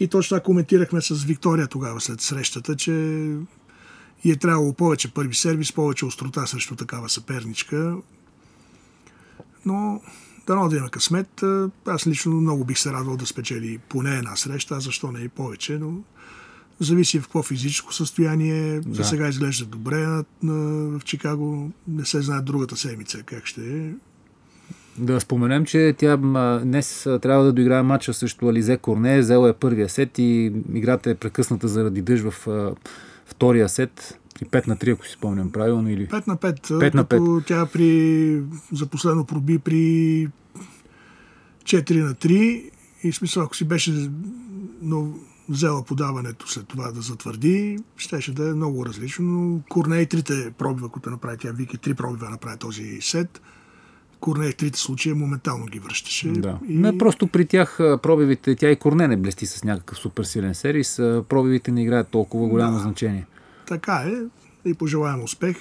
И 0.00 0.08
точно 0.08 0.36
това 0.36 0.44
коментирахме 0.44 1.02
с 1.02 1.24
Виктория 1.24 1.66
тогава 1.66 2.00
след 2.00 2.20
срещата, 2.20 2.76
че 2.76 2.92
и 4.24 4.30
е 4.30 4.36
трябвало 4.36 4.72
повече 4.72 5.14
първи 5.14 5.34
сервис, 5.34 5.72
повече 5.72 6.04
острота 6.04 6.46
срещу 6.46 6.76
такава 6.76 7.08
съперничка. 7.08 7.96
Но 9.66 10.00
Дано 10.46 10.68
да 10.68 10.76
има 10.76 10.88
късмет. 10.88 11.42
Аз 11.86 12.06
лично 12.06 12.40
много 12.40 12.64
бих 12.64 12.78
се 12.78 12.92
радвал 12.92 13.16
да 13.16 13.26
спечели 13.26 13.78
поне 13.88 14.16
една 14.16 14.36
среща, 14.36 14.74
а 14.74 14.80
защо 14.80 15.12
не 15.12 15.20
и 15.20 15.28
повече, 15.28 15.78
но 15.78 15.92
зависи 16.80 17.20
в 17.20 17.22
какво 17.22 17.42
физическо 17.42 17.94
състояние. 17.94 18.80
Да. 18.80 18.94
За 18.94 19.04
сега 19.04 19.28
изглежда 19.28 19.64
добре 19.64 19.96
на, 19.96 20.24
на, 20.42 20.54
в 20.98 21.04
Чикаго. 21.04 21.70
Не 21.88 22.04
се 22.04 22.22
знае 22.22 22.40
другата 22.40 22.76
седмица 22.76 23.22
как 23.22 23.46
ще 23.46 23.60
е. 23.60 23.90
Да 24.98 25.20
споменем, 25.20 25.64
че 25.64 25.94
тя 25.98 26.16
днес 26.64 27.08
трябва 27.22 27.44
да 27.44 27.52
доиграе 27.52 27.82
матча 27.82 28.14
срещу 28.14 28.48
Ализе 28.48 28.76
Корне. 28.76 29.20
Взела 29.20 29.48
е 29.48 29.52
първия 29.52 29.88
сет 29.88 30.18
и 30.18 30.52
играта 30.74 31.10
е 31.10 31.14
прекъсната 31.14 31.68
заради 31.68 32.02
дъжд 32.02 32.24
в 32.24 32.48
втория 33.26 33.68
сет 33.68 34.18
и 34.40 34.44
5 34.44 34.68
на 34.68 34.76
3, 34.76 34.92
ако 34.92 35.06
си 35.06 35.12
спомням 35.12 35.52
правилно. 35.52 35.90
Или... 35.90 36.08
5 36.08 36.28
на 36.28 36.36
5. 36.36 36.70
5 36.70 36.94
на 36.94 37.04
5. 37.04 37.46
Тя 37.46 37.66
при, 37.66 38.42
за 38.72 38.86
последно 38.86 39.24
проби 39.24 39.58
при 39.58 40.28
4 41.64 42.02
на 42.02 42.14
3 42.14 42.70
и 43.02 43.12
смисъл, 43.12 43.42
ако 43.42 43.56
си 43.56 43.64
беше 43.64 44.10
но 44.82 45.12
взела 45.48 45.84
подаването 45.84 46.48
след 46.48 46.66
това 46.66 46.92
да 46.92 47.00
затвърди, 47.00 47.78
щеше 47.96 48.34
да 48.34 48.48
е 48.48 48.54
много 48.54 48.86
различно. 48.86 49.24
Но 49.24 49.60
Корней 49.68 50.06
трите 50.06 50.52
пробива, 50.58 50.88
които 50.88 51.10
направи 51.10 51.38
тя, 51.38 51.52
Вики, 51.52 51.78
три 51.78 51.94
пробива 51.94 52.30
направи 52.30 52.58
този 52.58 52.98
сет. 53.00 53.42
Корне 54.20 54.50
в 54.50 54.56
трите 54.56 54.78
случая 54.78 55.14
моментално 55.14 55.66
ги 55.66 55.78
връщаше. 55.78 56.28
Да. 56.28 56.58
И... 56.68 56.76
Не, 56.76 56.98
просто 56.98 57.26
при 57.26 57.46
тях 57.46 57.76
пробивите, 57.78 58.56
тя 58.56 58.70
и 58.70 58.76
Корне 58.76 59.08
не 59.08 59.16
блести 59.16 59.46
с 59.46 59.64
някакъв 59.64 59.98
суперсилен 59.98 60.54
сервис, 60.54 60.96
пробивите 61.28 61.72
не 61.72 61.82
играят 61.82 62.08
толкова 62.08 62.48
голямо 62.48 62.76
да. 62.76 62.82
значение. 62.82 63.26
Така 63.72 63.92
е 63.92 64.12
и 64.70 64.74
пожелаем 64.74 65.22
успех. 65.22 65.56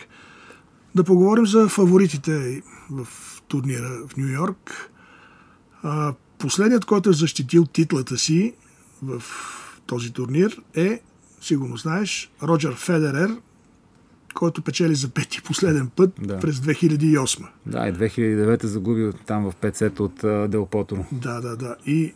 Да 0.96 1.04
поговорим 1.04 1.46
за 1.46 1.68
фаворитите 1.68 2.62
в 2.92 3.08
турнира 3.48 4.08
в 4.08 4.18
Нью 4.18 4.28
Йорк. 4.28 4.92
Последният, 6.38 6.86
който 6.86 7.10
е 7.10 7.14
защитил 7.14 7.66
титлата 7.66 8.18
си 8.18 8.54
в 9.04 9.24
този 9.86 10.14
турнир 10.14 10.62
е, 10.76 11.02
сигурно 11.42 11.78
знаеш, 11.78 12.32
Роджер 12.44 12.76
Федерер. 12.76 13.38
който 14.34 14.62
печели 14.62 14.96
за 14.96 15.10
пети 15.10 15.42
последен 15.42 15.90
път 15.96 16.12
да. 16.22 16.40
през 16.40 16.56
2008. 16.56 17.48
Да, 17.66 17.88
и 17.88 17.94
2009 17.94 18.66
загуби 18.66 19.10
там 19.26 19.52
в 19.52 19.56
5 19.56 19.76
сета 19.76 20.04
от 20.04 20.52
Дел 20.52 20.66
Потро. 20.66 21.06
Да, 21.12 21.42
да, 21.42 21.58
да. 21.58 21.76
И 21.86 22.14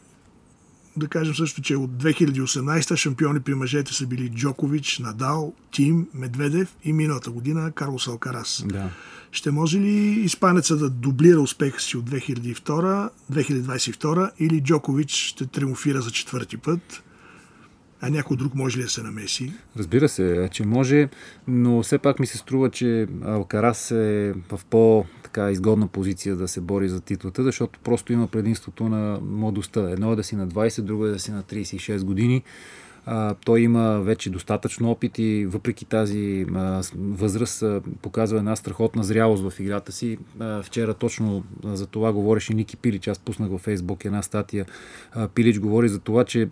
да 0.98 1.08
кажем 1.08 1.36
също, 1.36 1.62
че 1.62 1.76
от 1.76 1.92
2018 1.92 2.96
шампиони 2.96 3.40
при 3.40 3.54
мъжете 3.54 3.94
са 3.94 4.08
били 4.08 4.30
Джокович, 4.30 5.00
Надал, 5.00 5.54
Тим, 5.72 6.08
Медведев 6.14 6.76
и 6.84 6.94
миналата 6.94 7.32
година 7.32 7.72
Карлос 7.72 8.08
Алкарас. 8.08 8.64
Да. 8.68 8.90
Ще 9.32 9.52
може 9.52 9.80
ли 9.80 10.20
испанеца 10.20 10.78
да 10.78 10.90
дублира 10.90 11.42
успеха 11.42 11.82
си 11.82 11.98
от 11.98 12.10
2002, 12.10 13.10
2022 13.32 14.32
или 14.40 14.62
Джокович 14.62 15.12
ще 15.12 15.48
триумфира 15.48 16.02
за 16.02 16.12
четвърти 16.12 16.58
път? 16.58 17.04
а 18.02 18.10
някой 18.10 18.38
друг 18.38 18.56
може 18.56 18.78
ли 18.78 18.84
да 18.84 18.90
се 18.90 19.04
намеси? 19.04 19.54
Разбира 19.78 20.10
се, 20.10 20.50
че 20.52 20.66
може, 20.66 21.10
но 21.48 21.84
все 21.84 21.98
пак 21.98 22.20
ми 22.20 22.28
се 22.28 22.38
струва, 22.38 22.70
че 22.70 23.08
Алкарас 23.26 23.92
е 23.92 24.34
в 24.52 24.60
по 24.70 25.06
така 25.36 25.52
изгодна 25.52 25.88
позиция 25.88 26.36
да 26.36 26.48
се 26.48 26.62
бори 26.62 26.90
за 26.90 27.02
титлата, 27.02 27.44
защото 27.44 27.80
просто 27.84 28.14
има 28.14 28.28
предимството 28.28 28.90
на 28.90 29.20
младостта. 29.22 29.90
Едно 29.92 30.12
е 30.12 30.16
да 30.16 30.24
си 30.24 30.36
на 30.36 30.48
20, 30.48 30.82
друго 30.82 31.06
е 31.06 31.10
да 31.10 31.20
си 31.20 31.32
на 31.32 31.44
36 31.44 32.04
години. 32.04 32.44
Той 33.46 33.62
има 33.62 34.02
вече 34.02 34.30
достатъчно 34.30 34.92
опит 34.92 35.20
и 35.20 35.46
въпреки 35.46 35.86
тази 35.86 36.46
възраст 36.96 37.64
показва 38.02 38.38
една 38.40 38.56
страхотна 38.56 39.04
зрялост 39.04 39.50
в 39.50 39.60
играта 39.60 39.92
си. 39.92 40.18
Вчера 40.64 40.94
точно 40.94 41.44
за 41.64 41.88
това 41.88 42.14
говореше 42.14 42.54
Ники 42.54 42.78
Пилич. 42.78 43.08
Аз 43.08 43.20
пуснах 43.20 43.50
във 43.50 43.62
Фейсбук 43.62 44.06
една 44.06 44.22
статия. 44.22 44.66
Пилич 45.36 45.60
говори 45.60 45.90
за 45.90 46.00
това, 46.00 46.24
че 46.24 46.50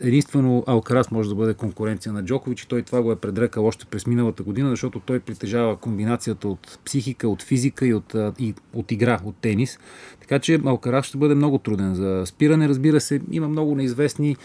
единствено 0.00 0.64
Алкарас 0.66 1.10
може 1.10 1.28
да 1.28 1.34
бъде 1.34 1.54
конкуренция 1.54 2.12
на 2.12 2.24
Джокович 2.24 2.62
и 2.62 2.68
той 2.68 2.82
това 2.82 3.02
го 3.02 3.12
е 3.12 3.16
предрекал 3.16 3.66
още 3.66 3.86
през 3.86 4.06
миналата 4.06 4.42
година, 4.42 4.70
защото 4.70 5.00
той 5.00 5.20
притежава 5.20 5.76
комбинацията 5.76 6.48
от 6.48 6.78
психика, 6.84 7.28
от 7.28 7.42
физика 7.42 7.86
и 7.86 7.94
от, 7.94 8.14
и, 8.38 8.54
от 8.72 8.92
игра, 8.92 9.20
от 9.24 9.36
тенис. 9.36 9.78
Така 10.20 10.38
че 10.38 10.60
Алкарас 10.64 11.06
ще 11.06 11.18
бъде 11.18 11.34
много 11.34 11.58
труден 11.58 11.94
за 11.94 12.22
спиране. 12.26 12.68
Разбира 12.68 13.00
се, 13.00 13.20
има 13.30 13.48
много 13.48 13.74
неизвестни 13.74 14.36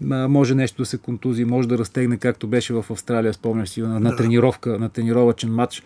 може 0.00 0.54
нещо 0.54 0.82
да 0.82 0.86
се 0.86 0.98
контузи, 0.98 1.44
може 1.44 1.68
да 1.68 1.78
разтегне, 1.78 2.16
както 2.16 2.46
беше 2.46 2.74
в 2.74 2.84
Австралия, 2.90 3.32
спомняш 3.32 3.68
си, 3.68 3.82
на, 3.82 4.00
на 4.00 4.16
тренировка, 4.16 4.78
на 4.78 4.88
тренировачен 4.88 5.54
матч. 5.54 5.82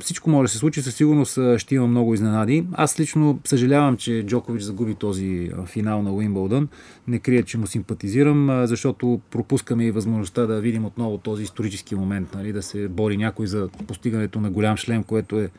Всичко 0.00 0.30
може 0.30 0.46
да 0.46 0.52
се 0.52 0.58
случи, 0.58 0.82
със 0.82 0.94
сигурност 0.94 1.38
ще 1.56 1.74
има 1.74 1.86
много 1.86 2.14
изненади. 2.14 2.66
Аз 2.72 3.00
лично 3.00 3.40
съжалявам, 3.44 3.96
че 3.96 4.26
Джокович 4.26 4.62
загуби 4.62 4.94
този 4.94 5.50
финал 5.66 6.02
на 6.02 6.12
Уимбълдън. 6.12 6.68
Не 7.08 7.18
крия, 7.18 7.42
че 7.42 7.58
му 7.58 7.66
симпатизирам, 7.66 8.62
защото 8.66 9.20
пропускаме 9.30 9.84
и 9.84 9.90
възможността 9.90 10.46
да 10.46 10.60
видим 10.60 10.84
отново 10.84 11.18
този 11.18 11.42
исторически 11.42 11.94
момент, 11.94 12.34
нали, 12.34 12.52
да 12.52 12.62
се 12.62 12.88
бори 12.88 13.16
някой 13.16 13.46
за 13.46 13.68
постигането 13.86 14.40
на 14.40 14.50
голям 14.50 14.76
шлем, 14.76 15.02
което 15.02 15.40
е 15.40 15.50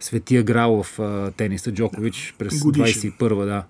светия 0.00 0.42
грал 0.42 0.82
в 0.82 0.98
тениса 1.36 1.72
Джокович 1.72 2.34
през 2.38 2.54
21 2.54 3.44
да 3.44 3.64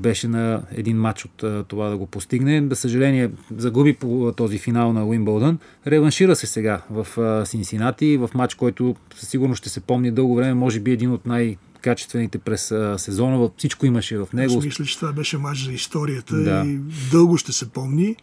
беше 0.00 0.28
на 0.28 0.62
един 0.72 0.96
матч 0.96 1.24
от 1.24 1.68
това 1.68 1.88
да 1.88 1.96
го 1.96 2.06
постигне. 2.06 2.60
Да 2.60 2.76
съжаление, 2.76 3.30
загуби 3.56 3.92
по 3.94 4.32
този 4.36 4.58
финал 4.58 4.92
на 4.92 5.06
Уимбълдън. 5.06 5.58
Реваншира 5.86 6.36
се 6.36 6.46
сега 6.46 6.82
в 6.90 7.06
Синсинати, 7.46 8.16
в 8.16 8.30
матч, 8.34 8.54
който 8.54 8.96
със 9.16 9.28
сигурност 9.28 9.58
ще 9.58 9.68
се 9.68 9.80
помни 9.80 10.10
дълго 10.10 10.36
време, 10.36 10.54
може 10.54 10.80
би 10.80 10.92
един 10.92 11.12
от 11.12 11.26
най- 11.26 11.56
качествените 11.80 12.38
през 12.38 12.74
сезона. 12.96 13.50
Всичко 13.56 13.86
имаше 13.86 14.18
в 14.18 14.28
него. 14.32 14.58
Аз 14.58 14.64
мисля, 14.64 14.84
че 14.84 14.98
това 14.98 15.12
беше 15.12 15.38
матч 15.38 15.64
за 15.64 15.72
историята 15.72 16.36
да. 16.36 16.64
и 16.66 16.78
дълго 17.10 17.36
ще 17.36 17.52
се 17.52 17.68
помни. 17.68 18.16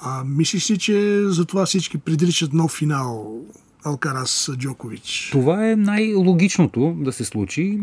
А 0.00 0.24
мислиш 0.24 0.64
си, 0.64 0.78
че 0.78 1.22
за 1.24 1.44
това 1.44 1.66
всички 1.66 1.98
предричат 1.98 2.52
нов 2.52 2.72
финал 2.72 3.40
Алкарас 3.88 4.50
Джокович. 4.56 5.28
Това 5.32 5.70
е 5.70 5.76
най-логичното 5.76 6.96
да 6.98 7.12
се 7.12 7.24
случи. 7.24 7.80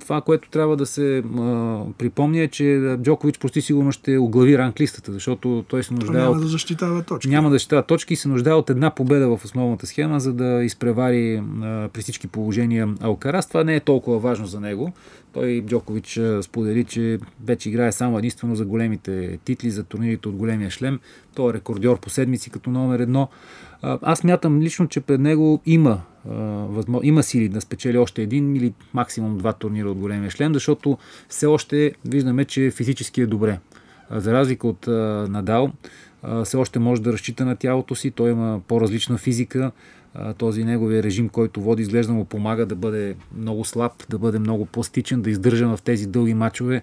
Това, 0.00 0.20
което 0.20 0.50
трябва 0.50 0.76
да 0.76 0.86
се 0.86 1.22
припомня 1.98 2.40
е, 2.40 2.48
че 2.48 2.96
Джокович 3.02 3.38
почти 3.38 3.60
сигурно 3.60 3.92
ще 3.92 4.18
оглави 4.18 4.58
ранглистата, 4.58 5.12
защото 5.12 5.64
той 5.68 5.82
се 5.82 5.94
нуждае. 5.94 6.22
Няма 6.22 6.30
от... 6.30 6.40
да 6.40 6.46
защитава 6.46 7.02
точки. 7.02 7.28
Няма 7.28 7.48
да 7.48 7.54
защитава 7.54 7.82
точки 7.82 8.14
и 8.14 8.16
се 8.16 8.28
нуждае 8.28 8.54
от 8.54 8.70
една 8.70 8.90
победа 8.90 9.36
в 9.36 9.44
основната 9.44 9.86
схема, 9.86 10.20
за 10.20 10.32
да 10.32 10.64
изпревари 10.64 11.42
при 11.92 12.02
всички 12.02 12.26
положения 12.26 12.88
Алкарас. 13.00 13.48
Това 13.48 13.64
не 13.64 13.76
е 13.76 13.80
толкова 13.80 14.18
важно 14.18 14.46
за 14.46 14.60
него. 14.60 14.92
Той 15.32 15.64
Джокович 15.66 16.20
сподели, 16.42 16.84
че 16.84 17.18
вече 17.44 17.68
играе 17.68 17.92
само 17.92 18.18
единствено 18.18 18.56
за 18.56 18.64
големите 18.64 19.38
титли, 19.44 19.70
за 19.70 19.84
турнирите 19.84 20.28
от 20.28 20.36
големия 20.36 20.70
шлем. 20.70 21.00
Той 21.34 21.50
е 21.50 21.54
рекордьор 21.54 22.00
по 22.00 22.10
седмици 22.10 22.50
като 22.50 22.70
номер 22.70 22.98
едно. 22.98 23.28
Аз 23.82 24.24
мятам 24.24 24.60
лично, 24.60 24.88
че 24.88 25.00
пред 25.00 25.20
него 25.20 25.60
има, 25.66 26.00
има 27.02 27.22
сили 27.22 27.48
да 27.48 27.60
спечели 27.60 27.98
още 27.98 28.22
един 28.22 28.56
или 28.56 28.72
максимум 28.94 29.38
два 29.38 29.52
турнира 29.52 29.90
от 29.90 29.98
големия 29.98 30.30
шлем, 30.30 30.54
защото 30.54 30.98
все 31.28 31.46
още 31.46 31.92
виждаме, 32.04 32.44
че 32.44 32.70
физически 32.70 33.20
е 33.20 33.26
добре. 33.26 33.58
За 34.10 34.32
разлика 34.32 34.68
от 34.68 34.86
Надал, 35.30 35.72
все 36.44 36.56
още 36.56 36.78
може 36.78 37.02
да 37.02 37.12
разчита 37.12 37.44
на 37.44 37.56
тялото 37.56 37.94
си, 37.94 38.10
той 38.10 38.30
има 38.30 38.60
по-различна 38.68 39.18
физика, 39.18 39.70
този 40.38 40.64
неговия 40.64 41.02
режим, 41.02 41.28
който 41.28 41.60
води, 41.60 41.82
изглежда 41.82 42.12
му 42.12 42.24
помага 42.24 42.66
да 42.66 42.74
бъде 42.74 43.16
много 43.36 43.64
слаб, 43.64 43.92
да 44.10 44.18
бъде 44.18 44.38
много 44.38 44.66
пластичен, 44.66 45.22
да 45.22 45.30
издържа 45.30 45.76
в 45.76 45.82
тези 45.82 46.06
дълги 46.06 46.34
мачове. 46.34 46.82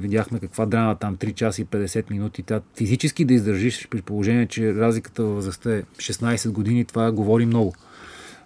Видяхме 0.00 0.40
каква 0.40 0.66
драма 0.66 0.94
там 0.94 1.16
3 1.16 1.34
часа 1.34 1.62
и 1.62 1.66
50 1.66 2.10
минути. 2.10 2.42
Та, 2.42 2.60
физически 2.76 3.24
да 3.24 3.34
издържиш 3.34 3.88
при 3.90 4.02
положение, 4.02 4.46
че 4.46 4.74
разликата 4.74 5.22
в 5.24 5.34
възрастта 5.34 5.76
е 5.76 5.82
16 5.82 6.50
години, 6.50 6.84
това 6.84 7.12
говори 7.12 7.46
много. 7.46 7.74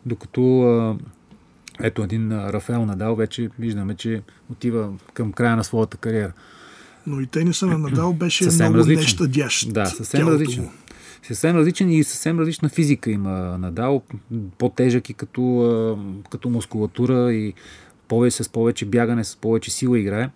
Докато 0.06 0.96
ето 1.82 2.02
един 2.02 2.32
Рафаел 2.32 2.86
Надал 2.86 3.14
вече 3.14 3.50
виждаме, 3.58 3.94
че 3.94 4.22
отива 4.50 4.92
към 5.14 5.32
края 5.32 5.56
на 5.56 5.64
своята 5.64 5.96
кариера. 5.96 6.32
Но 7.06 7.20
и 7.20 7.26
тениса 7.26 7.66
на 7.66 7.78
Надал 7.78 8.12
беше 8.12 8.44
съвсем 8.44 8.66
много 8.66 8.78
различен. 8.78 9.02
нещадящ. 9.02 9.72
Да, 9.72 9.86
съвсем 9.86 10.28
различен. 10.28 10.62
Му 10.62 10.70
съвсем 11.22 11.56
различен 11.56 11.90
и 11.90 12.04
съвсем 12.04 12.40
различна 12.40 12.68
физика 12.68 13.10
има 13.10 13.58
Надал, 13.58 14.02
по-тежък 14.58 15.10
и 15.10 15.14
като, 15.14 15.98
като 16.30 16.50
мускулатура 16.50 17.32
и 17.32 17.54
повече, 18.08 18.44
с 18.44 18.48
повече 18.48 18.84
бягане, 18.84 19.24
с 19.24 19.36
повече 19.36 19.70
сила 19.70 19.98
играе. 19.98 20.30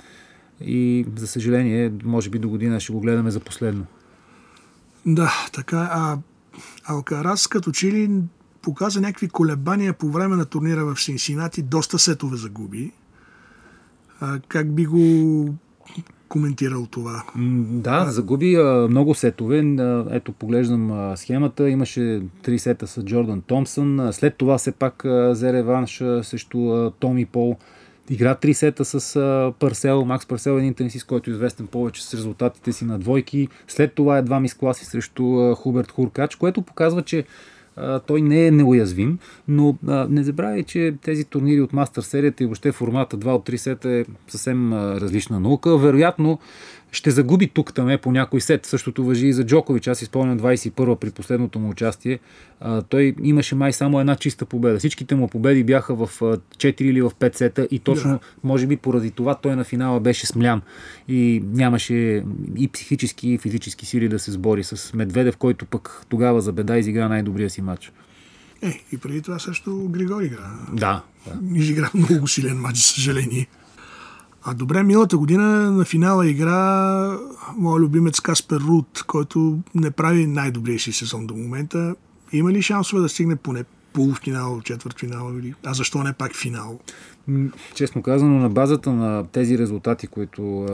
И 0.61 1.07
за 1.17 1.27
съжаление, 1.27 1.93
може 2.05 2.31
би 2.31 2.39
до 2.39 2.49
година 2.49 2.81
ще 2.81 2.93
го 2.93 3.01
гледаме 3.01 3.31
за 3.31 3.41
последно. 3.41 3.87
Да, 5.07 5.33
така. 5.53 5.89
А 5.93 6.19
Алкарас 6.85 7.47
като 7.47 7.73
че 7.73 7.93
ли 7.93 8.11
показа 8.63 9.01
някакви 9.01 9.29
колебания 9.29 9.93
по 9.93 10.09
време 10.09 10.37
на 10.37 10.45
турнира 10.45 10.85
в 10.85 11.01
Синсинати, 11.01 11.63
доста 11.63 11.99
сетове 11.99 12.37
загуби. 12.37 12.93
А, 14.21 14.41
как 14.49 14.75
би 14.75 14.87
го 14.87 15.55
коментирал 16.29 16.87
това. 16.87 17.25
Да, 17.71 18.07
загуби 18.11 18.55
а, 18.55 18.87
много 18.91 19.15
сетове. 19.15 19.59
Ето, 20.11 20.33
поглеждам 20.33 20.93
а, 20.93 21.17
схемата. 21.17 21.69
Имаше 21.71 22.23
три 22.43 22.59
сета 22.59 22.87
с 22.87 23.03
Джордан 23.03 23.43
Томпсън. 23.43 24.09
След 24.13 24.37
това 24.37 24.59
все 24.59 24.73
пак 24.73 25.03
взе 25.31 25.53
реванш 25.53 25.97
срещу 26.23 26.91
Томи 26.91 27.27
Пол. 27.27 27.57
Игра 28.11 28.35
три 28.35 28.55
сета 28.55 28.85
с 28.85 29.17
а, 29.17 29.53
Парсел, 29.59 30.05
Макс 30.05 30.27
Парсел, 30.27 30.59
един 30.59 30.75
тенисист, 30.75 31.07
който 31.07 31.31
е 31.31 31.33
известен 31.33 31.67
повече 31.67 32.05
с 32.05 32.15
резултатите 32.15 32.73
си 32.73 32.85
на 32.85 32.99
двойки. 32.99 33.49
След 33.69 33.93
това 33.93 34.19
е 34.19 34.23
два 34.23 34.41
мискласи 34.41 34.85
срещу 34.85 35.41
а, 35.41 35.55
Хуберт 35.55 35.93
Хуркач, 35.93 36.37
което 36.37 36.63
показва, 36.63 37.03
че 37.03 37.25
той 38.07 38.23
не 38.23 38.47
е 38.47 38.51
неуязвим, 38.51 39.19
но 39.49 39.77
не 40.09 40.25
забравяй, 40.25 40.63
че 40.63 40.95
тези 41.03 41.25
турнири 41.25 41.61
от 41.61 41.73
мастер 41.73 42.03
серията 42.03 42.43
и 42.43 42.47
въобще 42.47 42.73
формата 42.73 43.19
2 43.19 43.27
от 43.27 43.49
3 43.49 43.57
сета 43.57 43.91
е 43.91 44.05
съвсем 44.29 44.73
различна 44.73 45.41
наука. 45.41 45.79
Вероятно 45.79 46.39
ще 46.95 47.11
загуби 47.11 47.49
тук 47.49 47.75
там 47.75 47.89
е 47.89 47.99
по 47.99 48.13
някой 48.13 48.41
сет. 48.41 48.67
Същото 48.67 49.05
въжи 49.05 49.27
и 49.27 49.33
за 49.33 49.47
Джокович. 49.47 49.89
Аз 49.89 50.03
изпълням 50.03 50.41
21 50.41 50.97
при 50.97 51.11
последното 51.11 51.59
му 51.59 51.71
участие. 51.71 52.19
А, 52.61 52.83
той 52.83 53.15
имаше 53.23 53.55
май 53.55 53.73
само 53.73 54.01
една 54.01 54.17
чиста 54.17 54.47
победа. 54.47 54.79
Всичките 54.79 55.15
му 55.15 55.29
победи 55.29 55.65
бяха 55.65 55.95
в 55.95 56.09
4 56.21 56.83
или 56.83 57.03
в 57.03 57.11
5 57.11 57.37
сета 57.37 57.69
и 57.71 57.79
точно, 57.79 58.11
да. 58.11 58.19
може 58.45 58.67
би 58.67 58.77
поради 58.77 59.11
това 59.11 59.35
той 59.35 59.57
на 59.57 59.65
финала 59.65 60.01
беше 60.01 60.27
смлян 60.27 60.63
и 61.09 61.45
нямаше 61.53 62.25
и 62.57 62.69
психически 62.73 63.29
и 63.29 63.39
физически 63.39 63.87
сили 63.87 64.09
да 64.09 64.19
се 64.19 64.31
сбори 64.33 64.65
с 64.65 64.95
Медведев, 64.95 65.37
който 65.37 65.67
пък 65.67 66.07
тогава 66.09 66.41
за 66.41 66.53
беда 66.53 66.79
изигра 66.79 67.09
най-добрия 67.09 67.51
си 67.51 67.63
матч. 67.63 67.93
Е, 68.63 68.81
и 68.93 68.99
преди 68.99 69.23
това 69.23 69.39
също 69.39 69.89
Григори 69.89 70.27
игра. 70.27 70.51
Да. 70.73 71.03
да. 71.27 71.59
Изигра 71.59 71.91
много 71.95 72.29
силен 72.29 72.57
матч, 72.57 72.79
съжаление. 72.79 73.47
А 74.47 74.55
добре, 74.55 74.83
миналата 74.83 75.19
година 75.19 75.71
на 75.71 75.85
финала 75.85 76.29
игра 76.29 77.19
моят 77.57 77.83
любимец 77.83 78.21
Каспер 78.21 78.61
Рут, 78.61 79.05
който 79.07 79.59
не 79.75 79.91
прави 79.91 80.27
най-добрия 80.27 80.79
си 80.79 80.93
сезон 80.93 81.27
до 81.27 81.35
момента. 81.35 81.95
Има 82.33 82.53
ли 82.53 82.63
шансове 82.63 83.03
да 83.03 83.09
стигне 83.09 83.37
поне 83.37 83.65
полуфинал, 83.93 84.61
четвърт 84.61 85.01
финал 85.01 85.33
или... 85.39 85.55
А 85.65 85.75
защо 85.75 86.03
не 86.03 86.13
пак 86.13 86.37
финал? 86.37 86.81
Честно 87.75 88.03
казано, 88.03 88.39
на 88.39 88.49
базата 88.49 88.93
на 88.93 89.25
тези 89.33 89.59
резултати, 89.59 90.07
които 90.07 90.67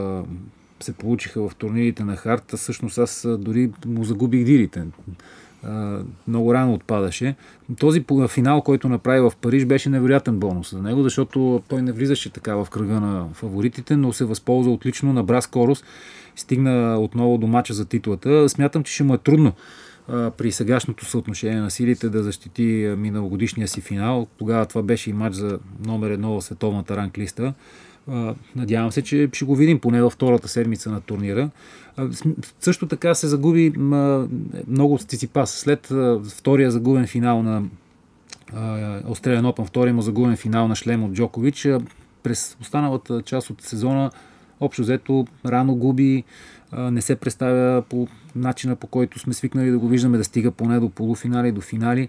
се 0.81 0.93
получиха 0.93 1.49
в 1.49 1.55
турнирите 1.55 2.05
на 2.05 2.17
Харта, 2.17 2.57
всъщност 2.57 2.99
аз 2.99 3.27
дори 3.39 3.71
му 3.87 4.05
загубих 4.05 4.45
дирите. 4.45 4.85
Много 6.29 6.55
рано 6.55 6.75
отпадаше. 6.75 7.35
Този 7.79 8.05
финал, 8.29 8.63
който 8.63 8.89
направи 8.89 9.21
в 9.21 9.33
Париж, 9.41 9.65
беше 9.65 9.89
невероятен 9.89 10.39
бонус 10.39 10.71
за 10.71 10.83
него, 10.83 11.03
защото 11.03 11.63
той 11.69 11.83
не 11.83 11.93
влизаше 11.93 12.31
така 12.31 12.55
в 12.55 12.71
кръга 12.71 13.01
на 13.01 13.29
фаворитите, 13.33 13.97
но 13.97 14.13
се 14.13 14.25
възползва 14.25 14.73
отлично, 14.73 15.13
набра 15.13 15.43
скорост, 15.43 15.85
стигна 16.37 16.99
отново 17.01 17.39
до 17.39 17.47
мача 17.47 17.75
за 17.75 17.85
титлата. 17.85 18.49
Смятам, 18.49 18.85
че 18.85 18.93
ще 18.93 19.05
му 19.05 19.15
е 19.15 19.19
трудно 19.19 19.53
при 20.37 20.53
сегашното 20.53 21.05
съотношение 21.05 21.61
на 21.61 21.71
силите 21.71 22.09
да 22.09 22.23
защити 22.23 22.95
миналогодишния 22.99 23.69
си 23.69 23.81
финал. 23.81 24.27
Тогава 24.39 24.67
това 24.67 24.83
беше 24.83 25.11
и 25.11 25.13
матч 25.13 25.37
за 25.37 25.59
номер 25.87 26.11
едно 26.11 26.41
в 26.41 26.45
световната 26.45 26.97
ранглиста. 26.97 27.55
Надявам 28.57 28.93
се, 28.93 29.03
че 29.03 29.29
ще 29.33 29.45
го 29.45 29.57
видим 29.57 29.81
поне 29.81 30.03
във 30.03 30.13
втората 30.13 30.49
седмица 30.49 30.91
на 30.91 31.01
турнира. 31.01 31.51
Също 32.61 32.87
така 32.87 33.15
се 33.15 33.29
загуби 33.29 33.73
много 34.69 34.95
от 34.95 35.03
Циципас. 35.03 35.51
След 35.51 35.93
втория 36.29 36.71
загубен 36.71 37.07
финал 37.07 37.43
на 37.43 37.63
Australian 39.03 39.53
Open, 39.53 39.67
втория 39.67 39.95
му 39.95 40.03
загубен 40.03 40.37
финал 40.37 40.69
на 40.69 40.77
шлем 40.77 41.05
от 41.05 41.13
Джокович, 41.13 41.69
през 42.23 42.57
останалата 42.61 43.23
част 43.23 43.51
от 43.51 43.63
сезона 43.63 44.11
общо 44.61 44.83
взето 44.83 45.27
рано 45.47 45.75
губи, 45.75 46.25
не 46.73 47.03
се 47.03 47.17
представя 47.17 47.83
по 47.83 48.09
начина 48.37 48.77
по 48.77 48.87
който 48.87 49.19
сме 49.19 49.35
свикнали 49.35 49.71
да 49.71 49.79
го 49.79 49.89
виждаме, 49.89 50.19
да 50.19 50.25
стига 50.25 50.51
поне 50.51 50.81
до 50.81 50.91
полуфинали, 50.91 51.53
до 51.53 51.61
финали. 51.61 52.09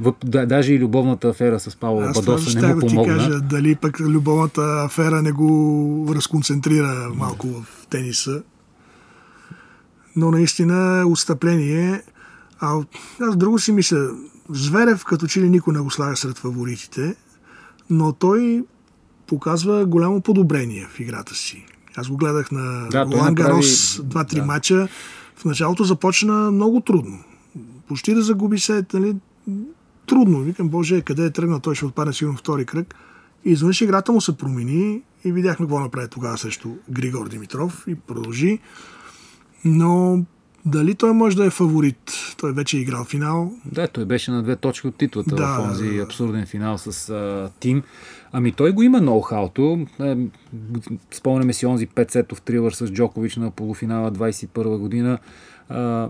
Въп, 0.00 0.16
да, 0.24 0.46
даже 0.46 0.74
и 0.74 0.78
любовната 0.78 1.28
афера 1.28 1.60
с 1.60 1.76
Павло 1.76 2.00
Бадоса 2.14 2.60
не 2.60 2.74
му 2.74 2.80
помогна. 2.80 3.14
Аз 3.14 3.24
ти 3.24 3.30
кажа, 3.30 3.40
дали 3.40 3.74
пък 3.74 4.00
любовната 4.00 4.84
афера 4.84 5.22
не 5.22 5.32
го 5.32 6.12
разконцентрира 6.14 7.10
малко 7.14 7.46
в 7.46 7.86
тениса. 7.90 8.42
Но 10.16 10.30
наистина 10.30 11.04
отстъпление. 11.06 12.02
А 12.60 12.80
аз 13.20 13.36
друго 13.36 13.58
си 13.58 13.72
мисля, 13.72 14.10
Зверев 14.50 15.04
като 15.04 15.26
че 15.26 15.40
ли 15.40 15.50
никой 15.50 15.74
не 15.74 15.80
го 15.80 15.90
слага 15.90 16.16
сред 16.16 16.38
фаворитите, 16.38 17.14
но 17.90 18.12
той 18.12 18.64
показва 19.26 19.86
голямо 19.86 20.20
подобрение 20.20 20.86
в 20.90 21.00
играта 21.00 21.34
си. 21.34 21.66
Аз 21.96 22.08
го 22.08 22.16
гледах 22.16 22.50
на 22.52 22.88
да, 22.90 23.04
Ролан 23.04 23.34
Гарос, 23.34 24.00
два-три 24.04 24.36
да. 24.36 24.46
мача. 24.46 24.88
В 25.36 25.44
началото 25.44 25.84
започна 25.84 26.50
много 26.50 26.80
трудно. 26.80 27.18
Почти 27.88 28.14
да 28.14 28.22
загуби 28.22 28.58
се, 28.58 28.84
нали, 28.92 29.16
трудно. 30.08 30.40
Викам, 30.40 30.68
Боже, 30.68 31.02
къде 31.02 31.24
е 31.24 31.30
тръгнал, 31.30 31.60
той 31.60 31.74
ще 31.74 31.84
отпадне 31.84 32.12
сигурно 32.12 32.38
втори 32.38 32.64
кръг. 32.64 32.94
И 33.44 33.50
изведнъж 33.50 33.80
играта 33.80 34.12
му 34.12 34.20
се 34.20 34.36
промени 34.36 35.02
и 35.24 35.32
видяхме 35.32 35.66
какво 35.66 35.80
направи 35.80 36.08
тогава 36.08 36.38
срещу 36.38 36.68
Григор 36.90 37.28
Димитров 37.28 37.84
и 37.88 37.94
продължи. 37.94 38.58
Но 39.64 40.22
дали 40.66 40.94
той 40.94 41.12
може 41.12 41.36
да 41.36 41.46
е 41.46 41.50
фаворит? 41.50 42.12
Той 42.36 42.52
вече 42.52 42.76
е 42.76 42.80
играл 42.80 43.04
финал. 43.04 43.52
Да, 43.64 43.88
той 43.88 44.04
беше 44.04 44.30
на 44.30 44.42
две 44.42 44.56
точки 44.56 44.86
от 44.86 44.96
титлата 44.96 45.34
да, 45.34 45.46
в 45.46 45.68
този 45.68 45.98
абсурден 45.98 46.46
финал 46.46 46.78
с 46.78 47.08
а, 47.08 47.50
Тим. 47.60 47.82
Ами 48.32 48.52
той 48.52 48.72
го 48.72 48.82
има 48.82 49.00
ноу-хауто. 49.00 49.86
Е, 50.00 50.28
спомняме 51.10 51.52
си 51.52 51.66
онзи 51.66 51.86
5 51.86 52.10
сетов 52.10 52.42
тривър 52.42 52.72
с 52.72 52.86
Джокович 52.86 53.36
на 53.36 53.50
полуфинала 53.50 54.12
21 54.12 54.78
година. 54.78 55.18
А, 55.68 56.08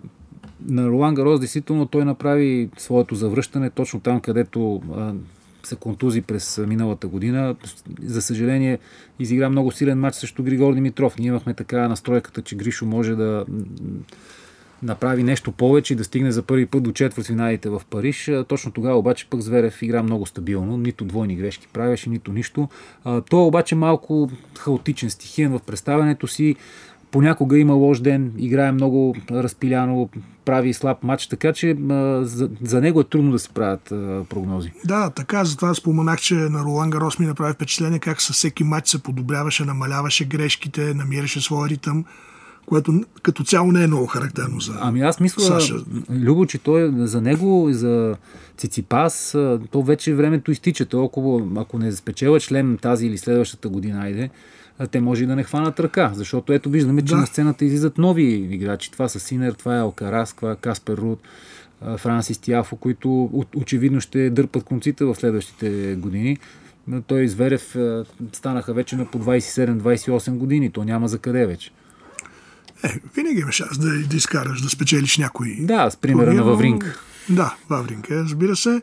на 0.66 0.88
Ролан 0.88 1.14
Гарос, 1.14 1.40
действително, 1.40 1.86
той 1.86 2.04
направи 2.04 2.68
своето 2.76 3.14
завръщане 3.14 3.70
точно 3.70 4.00
там, 4.00 4.20
където 4.20 4.82
се 5.62 5.76
контузи 5.76 6.22
през 6.22 6.58
миналата 6.66 7.08
година. 7.08 7.56
За 8.02 8.22
съжаление, 8.22 8.78
изигра 9.18 9.50
много 9.50 9.72
силен 9.72 10.00
матч 10.00 10.16
срещу 10.16 10.42
Григор 10.42 10.74
Димитров. 10.74 11.18
Ние 11.18 11.28
имахме 11.28 11.54
така 11.54 11.88
настройката, 11.88 12.42
че 12.42 12.56
Гришо 12.56 12.86
може 12.86 13.14
да 13.14 13.44
направи 14.82 15.22
нещо 15.22 15.52
повече 15.52 15.92
и 15.92 15.96
да 15.96 16.04
стигне 16.04 16.32
за 16.32 16.42
първи 16.42 16.66
път 16.66 16.82
до 16.82 16.92
четвъртфиналите 16.92 17.68
в 17.68 17.82
Париж. 17.90 18.30
Точно 18.48 18.72
тогава 18.72 18.98
обаче 18.98 19.26
пък 19.30 19.40
Зверев 19.40 19.82
игра 19.82 20.02
много 20.02 20.26
стабилно, 20.26 20.76
нито 20.76 21.04
двойни 21.04 21.36
грешки 21.36 21.68
правеше, 21.72 22.10
нито 22.10 22.32
нищо. 22.32 22.68
Той 23.04 23.40
е 23.40 23.46
обаче 23.46 23.74
малко 23.74 24.30
хаотичен, 24.58 25.10
стихиен 25.10 25.58
в 25.58 25.60
представянето 25.66 26.26
си. 26.26 26.56
Понякога 27.10 27.58
има 27.58 27.74
лош 27.74 28.00
ден, 28.00 28.32
играе 28.38 28.72
много 28.72 29.16
разпиляно, 29.30 30.08
прави 30.44 30.74
слаб 30.74 31.02
матч, 31.02 31.26
така 31.26 31.52
че 31.52 31.70
а, 31.70 32.24
за, 32.24 32.50
за 32.62 32.80
него 32.80 33.00
е 33.00 33.04
трудно 33.04 33.32
да 33.32 33.38
се 33.38 33.48
правят 33.48 33.92
а, 33.92 34.24
прогнози. 34.28 34.72
Да, 34.84 35.10
така, 35.10 35.44
затова 35.44 35.74
споменах, 35.74 36.20
че 36.20 36.34
на 36.34 36.64
Ролан 36.64 36.90
Гарос 36.90 37.18
ми 37.18 37.26
направи 37.26 37.52
впечатление 37.52 37.98
как 37.98 38.22
със 38.22 38.36
всеки 38.36 38.64
матч 38.64 38.88
се 38.88 39.02
подобряваше, 39.02 39.64
намаляваше 39.64 40.24
грешките, 40.24 40.94
намираше 40.94 41.40
своя 41.40 41.68
ритъм 41.68 42.04
което 42.68 43.04
като 43.22 43.44
цяло 43.44 43.72
не 43.72 43.84
е 43.84 43.86
много 43.86 44.06
характерно 44.06 44.60
за 44.60 44.72
Ами 44.80 45.00
аз 45.00 45.20
мисля, 45.20 45.42
Саша. 45.42 45.74
Любо, 46.10 46.46
че 46.46 46.58
той 46.58 46.92
за 46.96 47.20
него 47.20 47.68
и 47.70 47.74
за 47.74 48.16
Циципас, 48.56 49.36
то 49.70 49.82
вече 49.82 50.14
времето 50.14 50.50
изтича. 50.50 50.86
Толкова, 50.86 51.60
ако 51.60 51.78
не 51.78 51.92
спечела 51.92 52.40
член 52.40 52.78
тази 52.82 53.06
или 53.06 53.18
следващата 53.18 53.68
година, 53.68 54.00
айде, 54.02 54.30
те 54.86 55.00
може 55.00 55.24
и 55.24 55.26
да 55.26 55.36
не 55.36 55.44
хванат 55.44 55.80
ръка, 55.80 56.10
защото 56.14 56.52
ето 56.52 56.70
виждаме, 56.70 57.02
че 57.02 57.14
да. 57.14 57.20
на 57.20 57.26
сцената 57.26 57.64
излизат 57.64 57.98
нови 57.98 58.24
играчи. 58.24 58.92
Това 58.92 59.08
са 59.08 59.20
Синер, 59.20 59.52
това 59.52 59.76
е 59.76 59.80
Алкарас, 59.80 60.34
това 60.34 60.52
е 60.52 60.56
Каспер 60.56 60.96
Руд, 60.96 61.20
Франсис 61.96 62.38
Тиафо, 62.38 62.76
които 62.76 63.30
очевидно 63.56 64.00
ще 64.00 64.30
дърпат 64.30 64.64
конците 64.64 65.04
в 65.04 65.14
следващите 65.14 65.94
години. 65.98 66.38
Той 67.06 67.28
Зверев 67.28 67.76
станаха 68.32 68.74
вече 68.74 68.96
на 68.96 69.06
по 69.06 69.18
27-28 69.18 70.30
години. 70.30 70.70
То 70.70 70.84
няма 70.84 71.08
за 71.08 71.18
къде 71.18 71.46
вече. 71.46 71.70
Е, 72.84 72.88
винаги 73.16 73.40
има 73.40 73.52
шанс 73.52 73.78
да, 73.78 74.08
да 74.08 74.16
изкараш, 74.16 74.60
да 74.60 74.68
спечелиш 74.68 75.18
някой. 75.18 75.56
Да, 75.60 75.90
с 75.90 75.96
примера 75.96 76.34
на 76.34 76.44
Вавринг. 76.44 77.00
Да, 77.30 77.54
Вавринг 77.70 78.10
е, 78.10 78.14
разбира 78.14 78.56
се. 78.56 78.80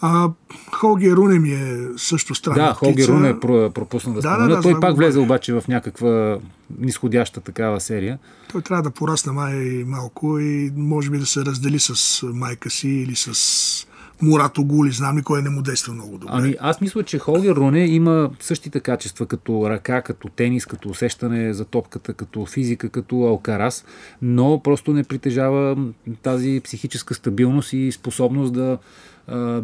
А 0.00 0.30
Холги 0.72 1.12
Руне 1.12 1.38
ми 1.38 1.52
е 1.52 1.88
също 1.96 2.34
странна 2.34 2.66
Да, 2.66 2.74
Холги 2.74 3.06
Руне 3.06 3.28
е 3.28 3.40
пропусна 3.40 4.12
да, 4.12 4.20
да 4.20 4.22
спомена. 4.22 4.48
Да, 4.48 4.56
да, 4.56 4.62
Той 4.62 4.80
пак 4.80 4.96
влезе 4.96 5.18
обаче 5.18 5.52
в 5.52 5.64
някаква 5.68 6.38
нисходяща 6.78 7.40
такава 7.40 7.80
серия. 7.80 8.18
Той 8.52 8.62
трябва 8.62 8.82
да 8.82 8.90
порасне 8.90 9.32
май 9.32 9.84
малко 9.86 10.38
и 10.38 10.72
може 10.76 11.10
би 11.10 11.18
да 11.18 11.26
се 11.26 11.40
раздели 11.40 11.78
с 11.78 12.22
майка 12.26 12.70
си 12.70 12.88
или 12.88 13.16
с 13.16 13.86
Мурато 14.22 14.64
Гули, 14.64 14.92
знам 14.92 15.18
ли 15.18 15.22
кой 15.22 15.42
не 15.42 15.50
му 15.50 15.62
действа 15.62 15.94
много 15.94 16.18
добре. 16.18 16.32
Ами 16.34 16.56
аз 16.60 16.80
мисля, 16.80 17.02
че 17.02 17.18
Холгер 17.18 17.54
Роне 17.54 17.86
има 17.86 18.30
същите 18.40 18.80
качества 18.80 19.26
като 19.26 19.70
ръка, 19.70 20.02
като 20.02 20.28
тенис, 20.28 20.66
като 20.66 20.88
усещане 20.88 21.54
за 21.54 21.64
топката, 21.64 22.14
като 22.14 22.46
физика, 22.46 22.88
като 22.88 23.16
Алкарас, 23.16 23.84
но 24.22 24.60
просто 24.62 24.92
не 24.92 25.04
притежава 25.04 25.76
тази 26.22 26.60
психическа 26.64 27.14
стабилност 27.14 27.72
и 27.72 27.92
способност 27.92 28.52
да 28.52 28.78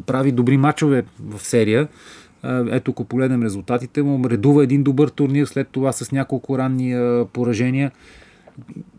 прави 0.07 0.33
добри 0.33 0.57
мачове 0.57 1.05
в 1.21 1.41
серия. 1.41 1.89
Ето, 2.71 2.91
ако 2.91 3.05
погледнем 3.05 3.43
резултатите 3.43 4.03
му, 4.03 4.31
редува 4.31 4.65
един 4.65 4.83
добър 4.83 5.09
турнир, 5.09 5.47
след 5.47 5.69
това 5.69 5.93
с 5.93 6.13
няколко 6.13 6.59
ранни 6.59 6.95
поражения 7.33 7.91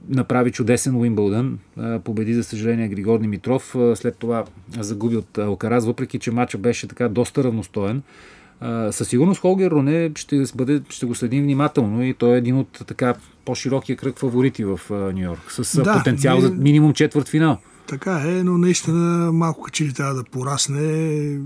направи 0.10 0.51
чудесен 0.51 0.95
Уимбълдън. 0.95 1.60
Победи, 2.03 2.34
за 2.34 2.43
съжаление, 2.43 2.88
Григор 2.88 3.19
Димитров. 3.19 3.75
След 3.95 4.17
това 4.17 4.43
загуби 4.80 5.15
от 5.15 5.38
Алкараз, 5.38 5.86
въпреки 5.86 6.19
че 6.19 6.32
матча 6.32 6.58
беше 6.58 6.88
така 6.88 7.10
доста 7.10 7.43
равностоен. 7.43 8.01
Със 8.91 9.08
сигурност 9.08 9.41
Холгер 9.41 9.71
Роне 9.71 10.12
ще, 10.15 10.43
бъде, 10.56 10.82
ще 10.89 11.06
го 11.06 11.15
следим 11.15 11.43
внимателно 11.43 12.03
и 12.03 12.13
той 12.13 12.36
е 12.36 12.38
един 12.38 12.58
от 12.58 12.84
така 12.88 13.13
по-широкия 13.45 13.95
кръг 13.95 14.19
фаворити 14.19 14.63
в 14.63 14.80
Нью 14.89 15.23
Йорк. 15.23 15.51
С 15.51 15.84
да, 15.84 15.93
потенциал 15.93 16.39
за 16.39 16.49
минимум 16.49 16.93
четвърт 16.93 17.30
финал. 17.30 17.58
Така 17.88 18.21
е, 18.26 18.43
но 18.43 18.58
наистина 18.58 19.32
малко 19.34 19.69
че 19.69 19.86
ли 19.86 19.93
трябва 19.93 20.13
да 20.13 20.23
порасне 20.23 21.39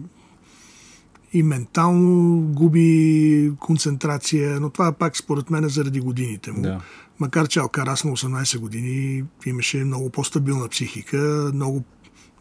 и 1.33 1.43
ментално 1.43 2.41
губи 2.41 3.51
концентрация, 3.59 4.59
но 4.59 4.69
това 4.69 4.91
пак 4.91 5.17
според 5.17 5.49
мен 5.49 5.63
е 5.63 5.69
заради 5.69 5.99
годините 5.99 6.51
му. 6.51 6.61
Да. 6.61 6.81
Макар 7.19 7.47
че 7.47 7.59
Алкарас 7.59 8.03
на 8.03 8.11
18 8.11 8.59
години 8.59 9.23
имаше 9.45 9.77
много 9.77 10.09
по-стабилна 10.09 10.67
психика, 10.67 11.51
много, 11.53 11.83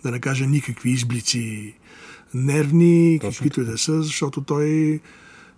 да 0.02 0.10
не 0.10 0.20
кажа, 0.20 0.46
никакви 0.46 0.90
изблици 0.90 1.74
нервни, 2.34 3.18
Точно 3.20 3.30
каквито 3.30 3.60
и 3.60 3.64
да 3.64 3.78
са, 3.78 4.02
защото 4.02 4.40
той, 4.40 5.00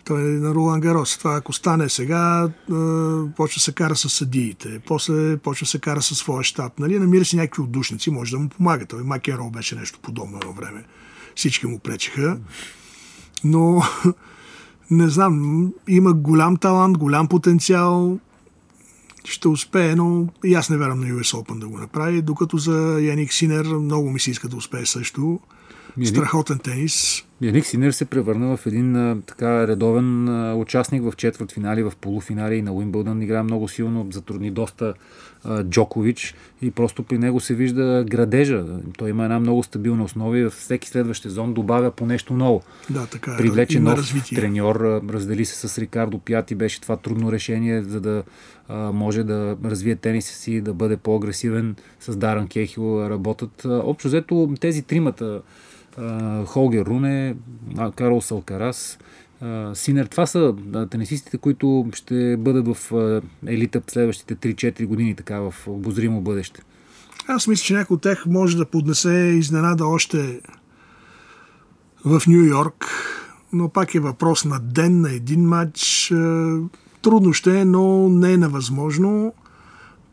той 0.05 0.21
е 0.21 0.25
на 0.25 0.55
Ролан 0.55 0.81
Гарос. 0.81 1.19
Това 1.19 1.37
ако 1.37 1.53
стане 1.53 1.89
сега, 1.89 2.49
почва 3.37 3.61
се 3.61 3.73
кара 3.73 3.97
с 3.97 4.09
съдиите, 4.09 4.81
после 4.87 5.37
почва 5.37 5.67
се 5.67 5.79
кара 5.79 6.03
със 6.03 6.19
своя 6.19 6.45
щаб. 6.45 6.79
Нали? 6.79 6.99
Намира 6.99 7.25
си 7.25 7.37
някакви 7.37 7.63
отдушници, 7.63 8.11
може 8.11 8.31
да 8.31 8.39
му 8.39 8.49
помага. 8.49 8.87
Той 8.87 9.03
Макерол 9.03 9.51
беше 9.51 9.77
нещо 9.77 9.99
подобно 10.03 10.39
едно 10.39 10.53
време. 10.53 10.85
Всички 11.37 11.67
му 11.67 11.79
пречеха. 11.79 12.39
Но 13.45 13.83
не 14.91 15.09
знам, 15.09 15.69
има 15.89 16.13
голям 16.13 16.57
талант, 16.57 16.99
голям 16.99 17.29
потенциал 17.29 18.19
ще 19.25 19.49
успее, 19.49 19.95
но 19.95 20.29
и 20.45 20.55
аз 20.55 20.71
не 20.71 20.77
вярвам 20.77 21.01
на 21.01 21.07
US 21.07 21.37
Open 21.37 21.59
да 21.59 21.69
го 21.69 21.79
направи, 21.79 22.23
докато 22.23 22.59
за 22.59 22.99
Яник 23.01 23.33
Синер 23.33 23.65
много 23.65 24.11
ми 24.11 24.21
се 24.21 24.31
иска 24.31 24.49
да 24.49 24.57
успее 24.57 24.87
също. 24.87 25.41
Страхотен 26.05 26.59
тенис. 26.59 27.25
Яник 27.43 27.67
Синер 27.67 27.91
се 27.91 28.05
превърна 28.05 28.57
в 28.57 28.67
един 28.67 28.97
а, 28.97 29.17
така 29.27 29.69
редовен 29.69 30.29
а, 30.29 30.55
участник 30.55 31.03
в 31.03 31.17
четвърт 31.17 31.53
финали, 31.53 31.83
в 31.83 31.93
полуфинали 32.01 32.55
и 32.55 32.63
на 32.63 32.73
Уимбълдън. 32.73 33.23
Игра 33.23 33.43
много 33.43 33.69
силно, 33.69 34.07
затрудни 34.11 34.51
доста 34.51 34.95
а, 35.45 35.65
Джокович 35.65 36.35
и 36.63 36.71
просто 36.71 37.03
при 37.03 37.19
него 37.19 37.41
се 37.41 37.55
вижда 37.55 38.05
градежа. 38.11 38.65
Той 38.99 39.11
има 39.11 39.25
една 39.25 39.41
много 39.41 39.63
стабилна 39.63 40.05
основа 40.05 40.39
и 40.39 40.45
във 40.45 40.53
всеки 40.53 40.89
следващ 40.89 41.23
сезон 41.23 41.55
добавя 41.55 41.91
по 41.91 42.07
нещо 42.07 42.35
ново. 42.35 42.63
Да, 42.91 43.07
така 43.07 43.33
е. 43.35 43.37
Привлече 43.37 43.81
нов 43.81 43.99
развитие. 43.99 44.39
треньор, 44.39 45.03
раздели 45.11 45.45
се 45.45 45.69
с 45.69 45.79
Рикардо 45.79 46.19
Пяти, 46.19 46.55
беше 46.55 46.81
това 46.81 46.97
трудно 46.97 47.33
решение, 47.33 47.83
за 47.83 48.01
да 48.01 48.23
а, 48.69 48.93
може 48.93 49.25
да 49.25 49.57
развие 49.65 49.97
тениса 49.97 50.35
си, 50.35 50.61
да 50.61 50.75
бъде 50.75 50.97
по-агресивен 50.97 51.77
с 52.01 52.17
Даран 52.17 52.49
Кехил, 52.49 53.07
работят. 53.11 53.65
Общо 53.65 54.09
взето 54.09 54.55
тези 54.61 54.83
тримата 54.83 55.43
Холгер 56.47 56.87
Руне, 56.87 57.37
Карл 57.97 58.21
Салкарас, 58.21 58.99
Синер. 59.75 60.07
Това 60.07 60.27
са 60.27 60.55
тенисистите, 60.91 61.39
които 61.39 61.87
ще 61.95 62.37
бъдат 62.37 62.77
в 62.77 62.93
елита 63.47 63.81
в 63.87 63.91
следващите 63.91 64.55
3-4 64.55 64.87
години, 64.87 65.15
така 65.15 65.41
в 65.41 65.55
обозримо 65.67 66.21
бъдеще. 66.21 66.63
Аз 67.29 67.47
мисля, 67.47 67.65
че 67.65 67.75
някой 67.75 67.95
от 67.95 68.03
тях 68.03 68.27
може 68.27 68.57
да 68.57 68.67
поднесе 68.67 69.13
изненада 69.13 69.87
още 69.87 70.41
в 72.05 72.23
Нью 72.27 72.45
Йорк, 72.45 72.87
но 73.53 73.69
пак 73.69 73.95
е 73.95 74.01
въпрос 74.01 74.45
на 74.45 74.61
ден, 74.61 75.01
на 75.01 75.13
един 75.13 75.45
матч. 75.45 76.13
Трудно 77.03 77.33
ще 77.33 77.61
е, 77.61 77.65
но 77.65 78.09
не 78.09 78.33
е 78.33 78.37
невъзможно. 78.37 79.33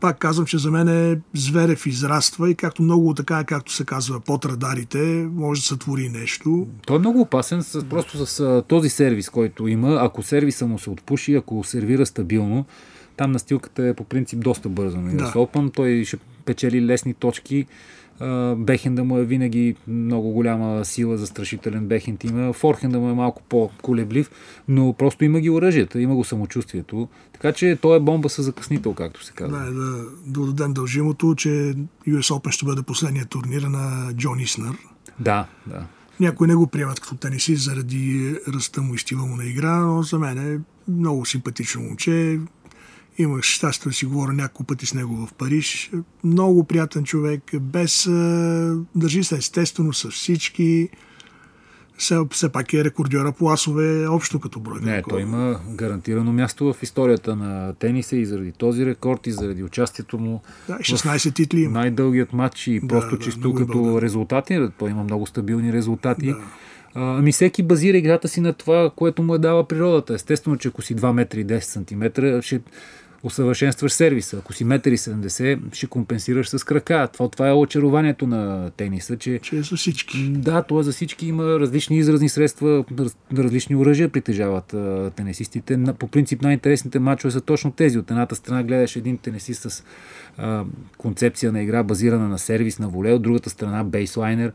Пак 0.00 0.18
казвам, 0.18 0.46
че 0.46 0.58
за 0.58 0.70
мен 0.70 0.88
е 0.88 1.20
Зверев 1.34 1.86
израства 1.86 2.50
и 2.50 2.54
както 2.54 2.82
много 2.82 3.14
така, 3.14 3.44
както 3.44 3.72
се 3.72 3.84
казва, 3.84 4.20
под 4.20 4.44
радарите, 4.44 5.28
може 5.32 5.60
да 5.60 5.66
се 5.66 5.76
твори 5.76 6.08
нещо. 6.08 6.66
Той 6.86 6.96
е 6.96 6.98
много 6.98 7.20
опасен, 7.20 7.62
с, 7.62 7.84
просто 7.84 8.26
с 8.26 8.62
този 8.68 8.88
сервис, 8.88 9.28
който 9.28 9.68
има. 9.68 9.98
Ако 10.00 10.22
сервиса 10.22 10.66
му 10.66 10.78
се 10.78 10.90
отпуши, 10.90 11.34
ако 11.34 11.64
сервира 11.64 12.06
стабилно, 12.06 12.64
там 13.16 13.32
настилката 13.32 13.86
е 13.86 13.94
по 13.94 14.04
принцип 14.04 14.40
доста 14.40 14.68
бърза 14.68 14.98
на 14.98 15.16
Да. 15.16 15.24
US 15.24 15.32
Open. 15.32 15.74
Той 15.74 16.04
ще 16.04 16.16
печели 16.44 16.86
лесни 16.86 17.14
точки. 17.14 17.66
Бехенда 18.56 19.04
му 19.04 19.18
е 19.18 19.24
винаги 19.24 19.76
много 19.88 20.30
голяма 20.30 20.84
сила, 20.84 21.16
застрашителен 21.18 21.86
бехенд 21.86 22.24
има. 22.24 22.52
Форхенда 22.52 22.98
му 22.98 23.10
е 23.10 23.14
малко 23.14 23.42
по-колеблив, 23.48 24.30
но 24.68 24.92
просто 24.92 25.24
има 25.24 25.40
ги 25.40 25.50
оръжията, 25.50 26.00
има 26.00 26.14
го 26.14 26.24
самочувствието. 26.24 27.08
Така 27.32 27.52
че 27.52 27.78
той 27.82 27.96
е 27.96 28.00
бомба 28.00 28.28
с 28.28 28.42
закъснител, 28.42 28.94
както 28.94 29.24
се 29.24 29.32
казва. 29.32 29.58
Да, 29.58 29.72
да, 29.72 30.04
да 30.26 30.46
дадем 30.46 30.72
дължимото, 30.72 31.34
че 31.34 31.48
US 32.08 32.34
Open 32.34 32.50
ще 32.50 32.64
бъде 32.64 32.82
последният 32.82 33.28
турнир 33.28 33.62
на 33.62 34.12
Джон 34.14 34.40
Иснер. 34.40 34.72
Да, 35.20 35.46
да. 35.66 35.86
Някои 36.20 36.48
не 36.48 36.54
го 36.54 36.66
приемат 36.66 37.00
като 37.00 37.14
тенисист 37.14 37.64
заради 37.64 38.36
ръста 38.48 38.82
му 38.82 38.94
и 38.94 38.98
стила 38.98 39.26
му 39.26 39.36
на 39.36 39.44
игра, 39.44 39.76
но 39.76 40.02
за 40.02 40.18
мен 40.18 40.38
е 40.38 40.60
много 40.90 41.26
симпатично 41.26 41.82
момче. 41.82 42.38
Имах 43.20 43.42
щастие 43.42 43.88
да 43.88 43.94
си 43.94 44.06
говоря 44.06 44.32
няколко 44.32 44.64
пъти 44.64 44.86
с 44.86 44.94
него 44.94 45.26
в 45.26 45.32
Париж. 45.34 45.90
Много 46.24 46.64
приятен 46.64 47.04
човек, 47.04 47.42
без... 47.60 48.06
Държи 48.94 49.24
се 49.24 49.36
естествено 49.36 49.92
с 49.92 50.10
всички. 50.10 50.88
Все, 51.98 52.18
все 52.30 52.48
пак 52.48 52.72
е 52.74 52.84
рекордьора 52.84 53.32
по 53.32 53.50
асове 53.50 54.06
общо 54.08 54.40
като 54.40 54.60
брой. 54.60 54.80
Не, 54.82 55.02
той 55.02 55.22
има 55.22 55.60
гарантирано 55.68 56.32
място 56.32 56.72
в 56.72 56.82
историята 56.82 57.36
на 57.36 57.74
тениса 57.74 58.16
и 58.16 58.26
заради 58.26 58.52
този 58.52 58.86
рекорд 58.86 59.26
и 59.26 59.32
заради 59.32 59.62
участието 59.62 60.18
му 60.18 60.42
Да, 60.68 60.74
16 60.74 61.34
титли 61.34 61.60
има. 61.60 61.78
най-дългият 61.78 62.32
матч 62.32 62.66
и 62.66 62.80
просто 62.88 63.16
да, 63.16 63.22
чисто 63.24 63.40
много 63.40 63.58
е 63.58 63.60
като 63.60 63.72
българин. 63.72 63.98
резултати. 63.98 64.68
Той 64.78 64.90
има 64.90 65.04
много 65.04 65.26
стабилни 65.26 65.72
резултати. 65.72 66.26
Да. 66.26 66.38
Ами 66.94 67.32
всеки 67.32 67.62
базира 67.62 67.96
играта 67.96 68.28
си 68.28 68.40
на 68.40 68.52
това, 68.52 68.90
което 68.96 69.22
му 69.22 69.34
е 69.34 69.38
дала 69.38 69.68
природата. 69.68 70.14
Естествено, 70.14 70.56
че 70.56 70.68
ако 70.68 70.82
си 70.82 70.96
2 70.96 71.12
метра 71.12 71.40
и 71.40 71.46
10 71.46 71.60
сантиметра, 71.60 72.42
ще 72.42 72.60
усъвършенстваш 73.22 73.92
сервиса. 73.92 74.36
Ако 74.36 74.52
си 74.52 74.64
1,70 74.64 75.54
м, 75.54 75.68
ще 75.72 75.86
компенсираш 75.86 76.48
с 76.48 76.64
крака. 76.64 77.08
Това, 77.12 77.28
това 77.28 77.48
е 77.48 77.52
очарованието 77.52 78.26
на 78.26 78.70
тениса, 78.70 79.16
че 79.16 79.38
Че 79.38 79.56
е 79.56 79.62
за 79.62 79.76
всички. 79.76 80.28
да, 80.28 80.62
това 80.62 80.82
за 80.82 80.92
всички 80.92 81.26
има 81.26 81.44
различни 81.44 81.98
изразни 81.98 82.28
средства, 82.28 82.84
раз, 82.98 83.16
различни 83.34 83.76
оръжия 83.76 84.08
притежават 84.08 84.74
а, 84.74 85.10
тенисистите. 85.10 85.76
На- 85.76 85.94
По 85.94 86.08
принцип 86.08 86.42
най-интересните 86.42 86.98
матчове 86.98 87.30
са 87.30 87.40
точно 87.40 87.70
тези. 87.70 87.98
От 87.98 88.10
едната 88.10 88.34
страна 88.34 88.62
гледаш 88.62 88.96
един 88.96 89.18
тенисист 89.18 89.62
с 89.62 89.84
а, 90.38 90.64
концепция 90.98 91.52
на 91.52 91.62
игра 91.62 91.82
базирана 91.82 92.28
на 92.28 92.38
сервис, 92.38 92.78
на 92.78 92.88
воле, 92.88 93.12
от 93.12 93.22
другата 93.22 93.50
страна 93.50 93.84
бейслайнер, 93.84 94.52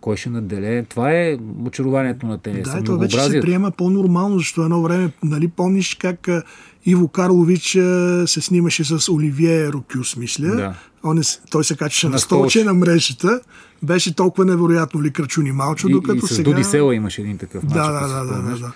кой 0.00 0.16
ще 0.16 0.30
наделе. 0.30 0.82
Това 0.82 1.12
е 1.12 1.36
очарованието 1.66 2.26
на 2.26 2.38
тениса. 2.38 2.76
Да, 2.76 2.84
това 2.84 2.98
вече 2.98 3.20
се 3.20 3.40
приема 3.40 3.70
по-нормално, 3.70 4.38
защото 4.38 4.62
едно 4.62 4.82
време, 4.82 5.10
нали, 5.24 5.48
помниш 5.48 5.94
как 5.94 6.28
Иво 6.86 7.08
Карлович 7.08 7.76
а, 7.76 8.24
се 8.26 8.40
снимаше 8.40 8.84
с 8.84 9.12
Оливие 9.12 9.72
Рокюс, 9.72 10.16
мисля. 10.16 10.56
Да. 10.56 10.74
Он 11.02 11.18
е, 11.18 11.22
той 11.50 11.64
се 11.64 11.76
качеше 11.76 12.06
на, 12.06 12.12
На 12.12 12.18
столче 12.18 12.64
на 12.64 12.74
мрежата. 12.74 13.40
Беше 13.82 14.14
толкова 14.14 14.44
невероятно 14.44 15.02
ли 15.02 15.10
кръчуни 15.10 15.52
малчо, 15.52 15.88
И, 15.88 15.92
докато 15.92 16.24
и 16.24 16.28
с 16.28 16.34
сега... 16.34 16.50
Дуди 16.50 16.64
Села 16.64 16.94
имаше 16.94 17.20
един 17.20 17.38
такъв 17.38 17.62
матч. 17.62 17.74
Да, 17.74 17.92
да, 17.92 18.08
да, 18.08 18.24
да, 18.24 18.42
да, 18.42 18.58
да. 18.58 18.72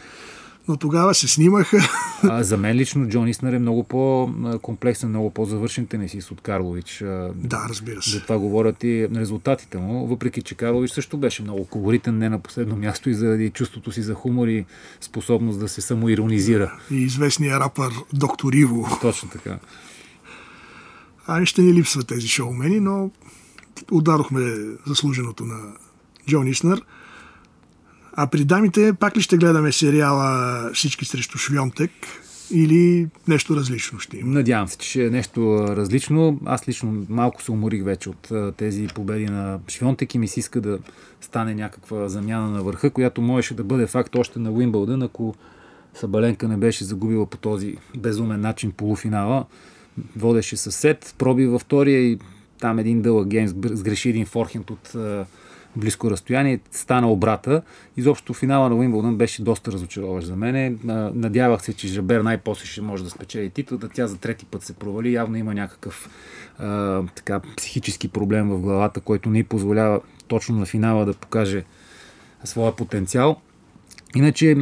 Но 0.71 0.77
тогава 0.77 1.15
се 1.15 1.29
снимаха. 1.29 1.79
А, 2.23 2.43
за 2.43 2.57
мен 2.57 2.77
лично 2.77 3.09
Джон 3.09 3.29
Иснер 3.29 3.53
е 3.53 3.59
много 3.59 3.85
по-комплексен, 3.85 5.09
много 5.09 5.31
по-завършен 5.31 5.87
тенисист 5.87 6.31
от 6.31 6.41
Карлович. 6.41 7.03
А, 7.03 7.33
да, 7.35 7.67
разбира 7.69 8.03
се. 8.03 8.11
За 8.11 8.23
това 8.23 8.39
говорят 8.39 8.85
и 8.85 9.09
резултатите 9.17 9.79
му, 9.79 10.07
въпреки 10.07 10.43
че 10.43 10.55
Карлович 10.55 10.91
също 10.91 11.19
беше 11.19 11.43
много 11.43 11.65
колоритен, 11.65 12.19
не 12.19 12.29
на 12.29 12.39
последно 12.39 12.77
място 12.77 13.11
и 13.11 13.15
заради 13.15 13.51
чувството 13.51 13.93
си 13.93 14.03
за 14.03 14.15
хумор 14.15 14.49
и 14.49 14.65
способност 15.01 15.61
да 15.61 15.69
се 15.69 15.81
самоиронизира. 15.81 16.79
И 16.91 16.97
известният 16.97 17.61
рапър 17.61 17.93
доктор 18.13 18.53
Иво. 18.53 18.89
Точно 19.01 19.29
така. 19.29 19.59
Ами 21.27 21.47
ще 21.47 21.63
ни 21.63 21.75
липсват 21.75 22.07
тези 22.07 22.29
шоумени, 22.29 22.81
но 22.81 23.11
ударохме 23.93 24.41
заслуженото 24.87 25.45
на 25.45 25.73
Джон 26.29 26.47
Иснер. 26.47 26.83
А 28.13 28.27
при 28.27 28.45
дамите 28.45 28.93
пак 28.93 29.17
ли 29.17 29.23
ще 29.23 29.37
гледаме 29.37 29.73
сериала 29.73 30.71
Всички 30.75 31.05
срещу 31.05 31.39
Швионтек 31.39 31.91
или 32.51 33.09
нещо 33.29 33.57
различно 33.57 33.99
ще 33.99 34.17
има? 34.17 34.33
Надявам 34.33 34.69
се, 34.69 34.79
че 34.79 34.89
ще 34.89 35.07
е 35.07 35.11
нещо 35.11 35.67
различно. 35.69 36.41
Аз 36.47 36.69
лично 36.69 37.07
малко 37.09 37.43
се 37.43 37.53
уморих 37.53 37.85
вече 37.85 38.11
от 38.11 38.33
тези 38.57 38.87
победи 38.95 39.25
на 39.25 39.59
Швионтек 39.69 40.15
и 40.15 40.19
ми 40.19 40.29
се 40.29 40.41
иска 40.41 40.61
да 40.61 40.79
стане 41.21 41.55
някаква 41.55 42.09
замяна 42.09 42.51
на 42.51 42.63
върха, 42.63 42.91
която 42.91 43.23
можеше 43.23 43.55
да 43.55 43.65
бъде 43.65 43.87
факт 43.87 44.17
още 44.17 44.39
на 44.39 44.51
Уимбълдън, 44.51 45.03
ако 45.03 45.35
Сабаленка 45.95 46.49
не 46.49 46.57
беше 46.57 46.85
загубила 46.85 47.27
по 47.27 47.37
този 47.37 47.77
безумен 47.97 48.41
начин 48.41 48.73
полуфинала. 48.73 49.45
Водеше 50.17 50.57
със 50.57 50.77
сет, 50.77 51.15
проби 51.19 51.47
във 51.47 51.63
втория 51.63 52.01
и 52.01 52.19
там 52.61 52.79
един 52.79 53.03
дълъг 53.03 53.29
гейм 53.29 53.49
сгреши 53.49 54.09
един 54.09 54.27
форхенд 54.27 54.71
от 54.71 54.93
близко 55.77 56.11
разстояние, 56.11 56.61
стана 56.71 57.11
обрата. 57.11 57.63
Изобщо 57.97 58.35
финала 58.35 58.69
на 58.69 58.75
Уимбълдън 58.75 59.17
беше 59.17 59.43
доста 59.43 59.73
разочароващ 59.73 60.27
за 60.27 60.37
мен. 60.37 60.79
Надявах 61.15 61.63
се, 61.63 61.73
че 61.73 61.89
Жабер 61.89 62.21
най-после 62.21 62.67
ще 62.67 62.81
може 62.81 63.05
да 63.05 63.11
спечели 63.11 63.51
титлата. 63.51 63.89
Тя 63.89 64.07
за 64.07 64.19
трети 64.19 64.47
път 64.47 64.63
се 64.63 64.73
провали. 64.73 65.13
Явно 65.13 65.37
има 65.37 65.55
някакъв 65.55 66.11
а, 66.59 67.03
така, 67.15 67.41
психически 67.57 68.09
проблем 68.09 68.49
в 68.49 68.61
главата, 68.61 69.01
който 69.01 69.31
не 69.31 69.45
позволява 69.45 70.01
точно 70.29 70.59
на 70.59 70.67
финала 70.67 71.05
да 71.07 71.15
покаже 71.15 71.65
своя 72.45 72.77
потенциал. 72.77 73.37
Иначе 74.17 74.57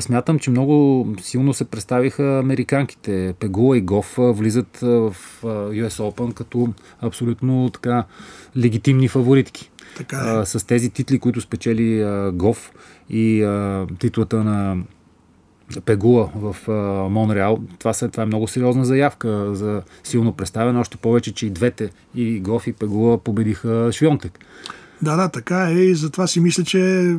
смятам, 0.00 0.38
че 0.38 0.50
много 0.50 1.06
силно 1.20 1.54
се 1.54 1.64
представиха 1.64 2.38
американките. 2.38 3.34
Пегула 3.40 3.78
и 3.78 3.80
Гоф 3.80 4.14
влизат 4.18 4.78
в 4.80 5.16
US 5.42 5.88
Open 5.88 6.34
като 6.34 6.68
абсолютно 7.00 7.70
така 7.70 8.04
легитимни 8.56 9.08
фаворитки. 9.08 9.70
Така 9.96 10.16
е. 10.16 10.20
А, 10.20 10.46
с 10.46 10.66
тези 10.66 10.90
титли, 10.90 11.18
които 11.18 11.40
спечели 11.40 12.00
а, 12.02 12.32
Гоф 12.34 12.70
и 13.10 13.42
а, 13.42 13.86
титлата 13.98 14.44
на 14.44 14.76
Пегула 15.84 16.30
в 16.34 16.56
а, 16.68 16.72
Монреал, 17.08 17.58
това, 17.78 17.92
са, 17.92 18.08
това 18.08 18.22
е 18.22 18.26
много 18.26 18.48
сериозна 18.48 18.84
заявка 18.84 19.54
за 19.54 19.82
силно 20.04 20.32
представяне, 20.32 20.78
още 20.78 20.96
повече, 20.96 21.34
че 21.34 21.46
и 21.46 21.50
двете, 21.50 21.90
и 22.14 22.40
Гоф 22.40 22.66
и 22.66 22.72
Пегула 22.72 23.18
победиха 23.18 23.88
Швионтек. 23.92 24.38
Да, 25.02 25.16
да, 25.16 25.28
така 25.28 25.68
е. 25.70 25.74
И 25.74 25.94
затова 25.94 26.26
си 26.26 26.40
мисля, 26.40 26.64
че 26.64 27.14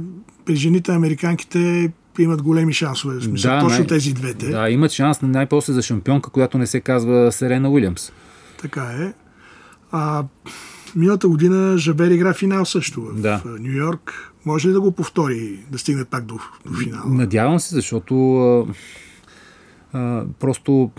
при 0.46 0.56
жените 0.56 0.92
американките 0.92 1.92
имат 2.20 2.42
големи 2.42 2.74
шансове. 2.74 3.16
В 3.20 3.24
смисъл, 3.24 3.52
Да, 3.52 3.60
точно 3.60 3.78
най- 3.78 3.88
тези 3.88 4.14
двете. 4.14 4.50
Да, 4.50 4.70
имат 4.70 4.92
шанс 4.92 5.22
най-после 5.22 5.74
за 5.74 5.82
шампионка, 5.82 6.30
която 6.30 6.58
не 6.58 6.68
се 6.68 6.80
казва 6.82 7.32
Серена 7.32 7.70
Уилямс. 7.70 8.12
Така 8.62 8.82
е. 8.84 9.14
А 9.92 10.24
миналата 10.98 11.28
година 11.28 11.78
Жабер 11.78 12.12
игра 12.12 12.34
финал 12.34 12.66
също 12.66 13.02
в 13.02 13.22
Да. 13.22 13.42
Нью 13.60 13.72
Йорк. 13.72 14.34
Може 14.46 14.70
ли 14.70 14.74
да 14.74 14.82
го 14.82 14.92
повтори, 14.92 15.60
да 15.72 15.78
стигне 15.78 16.06
пак 16.06 16.26
до, 16.26 16.40
до 16.66 16.74
финала? 16.74 17.04
Надявам 17.06 17.60
се, 17.60 17.76
защото 17.76 18.36
а, 18.38 18.66
а, 19.94 20.26
просто 20.40 20.92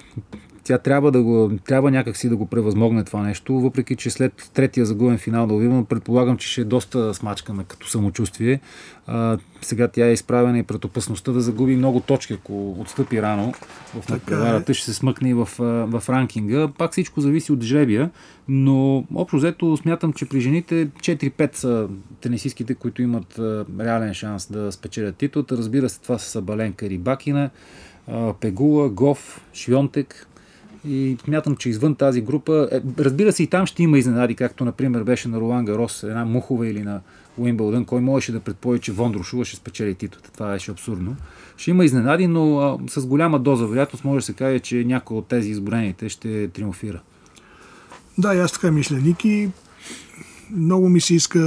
тя 0.69 0.79
трябва, 0.79 1.13
да 1.13 1.23
го, 1.23 1.51
трябва 1.65 1.91
някакси 1.91 2.29
да 2.29 2.37
го 2.37 2.47
превъзмогне 2.47 3.05
това 3.05 3.23
нещо, 3.23 3.61
въпреки 3.61 3.97
че 3.97 4.11
след 4.11 4.51
третия 4.55 4.87
загубен 4.87 5.19
финал 5.19 5.47
да 5.47 5.55
Уимбълдън, 5.55 5.85
предполагам, 5.85 6.37
че 6.37 6.49
ще 6.49 6.61
е 6.61 6.65
доста 6.65 7.15
смачкана 7.15 7.65
като 7.65 7.89
самочувствие. 7.89 8.61
А, 9.07 9.39
сега 9.63 9.89
тя 9.89 10.07
е 10.07 10.13
изправена 10.13 10.59
и 10.59 10.63
пред 10.63 10.85
опасността 10.85 11.33
да 11.33 11.41
загуби 11.41 11.77
много 11.77 12.01
точки, 12.01 12.33
ако 12.33 12.73
отстъпи 12.73 13.23
рано 13.23 13.55
в 14.01 14.09
надпреварата, 14.09 14.73
е. 14.73 14.75
ще 14.75 14.85
се 14.85 14.95
смъкне 14.95 15.31
и 15.31 15.35
в, 15.35 15.49
в 15.89 16.03
ранкинга. 16.09 16.69
Пак 16.79 16.93
всичко 16.93 17.21
зависи 17.21 17.53
от 17.53 17.63
жребия, 17.63 18.11
но 18.49 19.05
общо 19.15 19.37
взето 19.37 19.77
смятам, 19.77 20.13
че 20.13 20.29
при 20.29 20.41
жените 20.41 20.89
4-5 20.89 21.57
са 21.57 21.89
тенисистките, 22.21 22.75
които 22.75 23.03
имат 23.03 23.41
реален 23.81 24.15
шанс 24.15 24.53
да 24.53 24.73
спечелят 24.73 25.17
титлата. 25.17 25.57
Разбира 25.57 25.89
се, 25.89 26.01
това 26.01 26.19
са 26.19 26.31
Сабаленка, 26.31 26.89
Рибакина, 26.91 27.51
Пегула, 28.41 28.89
Гов, 28.89 29.41
Швионтек, 29.55 30.28
и 30.89 31.17
смятам, 31.25 31.57
че 31.57 31.69
извън 31.69 31.95
тази 31.95 32.21
група, 32.21 32.69
е, 32.73 32.81
разбира 32.99 33.33
се 33.33 33.43
и 33.43 33.47
там 33.47 33.67
ще 33.67 33.83
има 33.83 33.99
изненади, 33.99 34.35
както 34.35 34.65
например 34.65 35.03
беше 35.03 35.29
на 35.29 35.41
Ролан 35.41 35.65
Гарос, 35.65 36.03
една 36.03 36.25
Мухова 36.25 36.69
или 36.69 36.83
на 36.83 37.01
Уимбълдън, 37.39 37.85
кой 37.85 38.01
можеше 38.01 38.33
да 38.33 38.41
предположи, 38.41 38.81
че 38.81 38.93
Вондрошува 38.93 39.45
ще 39.45 39.57
спечели 39.57 39.95
титлата. 39.95 40.33
Това 40.33 40.53
беше 40.53 40.71
абсурдно. 40.71 41.17
Ще 41.57 41.71
има 41.71 41.85
изненади, 41.85 42.27
но 42.27 42.59
а, 42.59 42.79
с 42.89 43.07
голяма 43.07 43.39
доза 43.39 43.67
вероятност 43.67 44.05
може 44.05 44.17
да 44.17 44.27
се 44.27 44.33
каже, 44.33 44.59
че 44.59 44.85
някой 44.85 45.17
от 45.17 45.27
тези 45.27 45.51
изборените 45.51 46.09
ще 46.09 46.49
триумфира. 46.49 47.01
Да, 48.19 48.29
аз 48.29 48.53
така 48.53 48.71
мисля, 48.71 48.97
Ники. 48.97 49.51
Много 50.51 50.89
ми 50.89 51.01
се 51.01 51.15
иска 51.15 51.39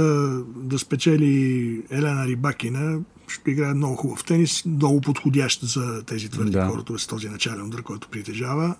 да 0.56 0.78
спечели 0.78 1.82
Елена 1.90 2.26
Рибакина. 2.26 3.00
Ще 3.28 3.50
играе 3.50 3.74
много 3.74 3.96
хубав 3.96 4.24
тенис, 4.24 4.64
много 4.64 5.00
подходящ 5.00 5.62
за 5.62 6.02
тези 6.02 6.28
твърди 6.28 6.50
да. 6.50 6.68
кортове 6.68 6.98
с 6.98 7.06
този 7.06 7.28
начален 7.28 7.66
удар, 7.66 7.82
който 7.82 8.08
притежава 8.08 8.74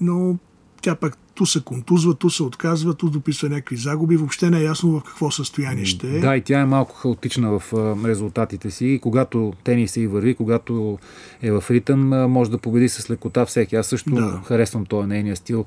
но 0.00 0.36
тя 0.82 0.94
пък 0.94 1.16
ту 1.34 1.46
се 1.46 1.60
контузва, 1.64 2.14
ту 2.14 2.30
се 2.30 2.42
отказва, 2.42 2.94
ту 2.94 3.10
дописва 3.10 3.48
някакви 3.48 3.76
загуби. 3.76 4.16
Въобще 4.16 4.50
не 4.50 4.58
е 4.58 4.62
ясно 4.62 4.90
в 4.90 5.02
какво 5.02 5.30
състояние 5.30 5.84
ще 5.84 6.16
е. 6.16 6.20
Да, 6.20 6.36
и 6.36 6.40
тя 6.40 6.60
е 6.60 6.64
малко 6.64 6.94
хаотична 6.94 7.58
в 7.58 7.72
резултатите 8.04 8.70
си. 8.70 8.98
Когато 9.02 9.52
тенис 9.64 9.92
се 9.92 10.00
и 10.00 10.06
върви, 10.06 10.34
когато 10.34 10.98
е 11.42 11.50
в 11.50 11.64
ритъм, 11.70 12.30
може 12.30 12.50
да 12.50 12.58
победи 12.58 12.88
с 12.88 13.10
лекота 13.10 13.46
всеки. 13.46 13.76
Аз 13.76 13.86
също 13.86 14.10
да. 14.10 14.42
харесвам 14.46 14.86
този 14.86 15.08
нейния 15.08 15.36
стил 15.36 15.64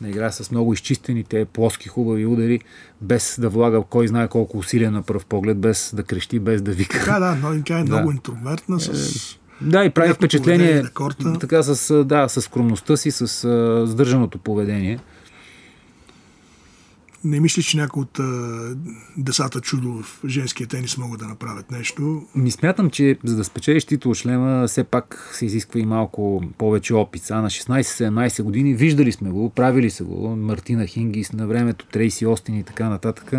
на 0.00 0.08
игра 0.08 0.32
с 0.32 0.50
много 0.50 0.72
изчистените, 0.72 1.44
плоски, 1.44 1.88
хубави 1.88 2.26
удари, 2.26 2.60
без 3.00 3.38
да 3.40 3.48
влага 3.48 3.82
кой 3.82 4.08
знае 4.08 4.28
колко 4.28 4.58
усилия 4.58 4.90
на 4.90 5.02
пръв 5.02 5.26
поглед, 5.26 5.58
без 5.58 5.92
да 5.96 6.02
крещи, 6.02 6.38
без 6.38 6.62
да 6.62 6.72
вика. 6.72 7.04
Да, 7.06 7.18
да, 7.18 7.34
но 7.34 7.62
тя 7.64 7.78
е 7.78 7.84
да. 7.84 7.96
много 7.96 8.10
интровертна, 8.10 8.80
с 8.80 8.88
е, 8.88 9.41
да, 9.64 9.84
и 9.84 9.90
прави 9.90 10.12
впечатление 10.14 10.82
така 11.40 11.62
с, 11.62 12.04
да, 12.04 12.28
с 12.28 12.42
скромността 12.42 12.96
си, 12.96 13.10
с 13.10 13.26
сдържаното 13.86 14.38
поведение. 14.38 14.98
Не 17.24 17.40
мисля, 17.40 17.62
че 17.62 17.76
някои 17.76 18.02
от 18.02 18.18
а, 18.18 18.76
десата 19.16 19.60
чудо 19.60 20.02
в 20.02 20.20
женския 20.28 20.66
тенис 20.66 20.98
могат 20.98 21.20
да 21.20 21.26
направят 21.26 21.70
нещо. 21.70 22.22
Ми 22.34 22.50
смятам, 22.50 22.90
че 22.90 23.18
за 23.24 23.36
да 23.36 23.44
спечелиш 23.44 23.84
титул 23.84 24.14
шлема, 24.14 24.66
все 24.68 24.84
пак 24.84 25.30
се 25.32 25.46
изисква 25.46 25.80
и 25.80 25.86
малко 25.86 26.42
повече 26.58 26.94
опит. 26.94 27.22
Са 27.22 27.36
на 27.36 27.50
16-17 27.50 28.42
години 28.42 28.74
виждали 28.74 29.12
сме 29.12 29.30
го, 29.30 29.50
правили 29.50 29.90
се 29.90 30.04
го. 30.04 30.36
Мартина 30.36 30.86
Хингис 30.86 31.32
на 31.32 31.46
времето, 31.46 31.86
Трейси 31.92 32.26
Остин 32.26 32.56
и 32.56 32.62
така 32.62 32.88
нататък. 32.88 33.32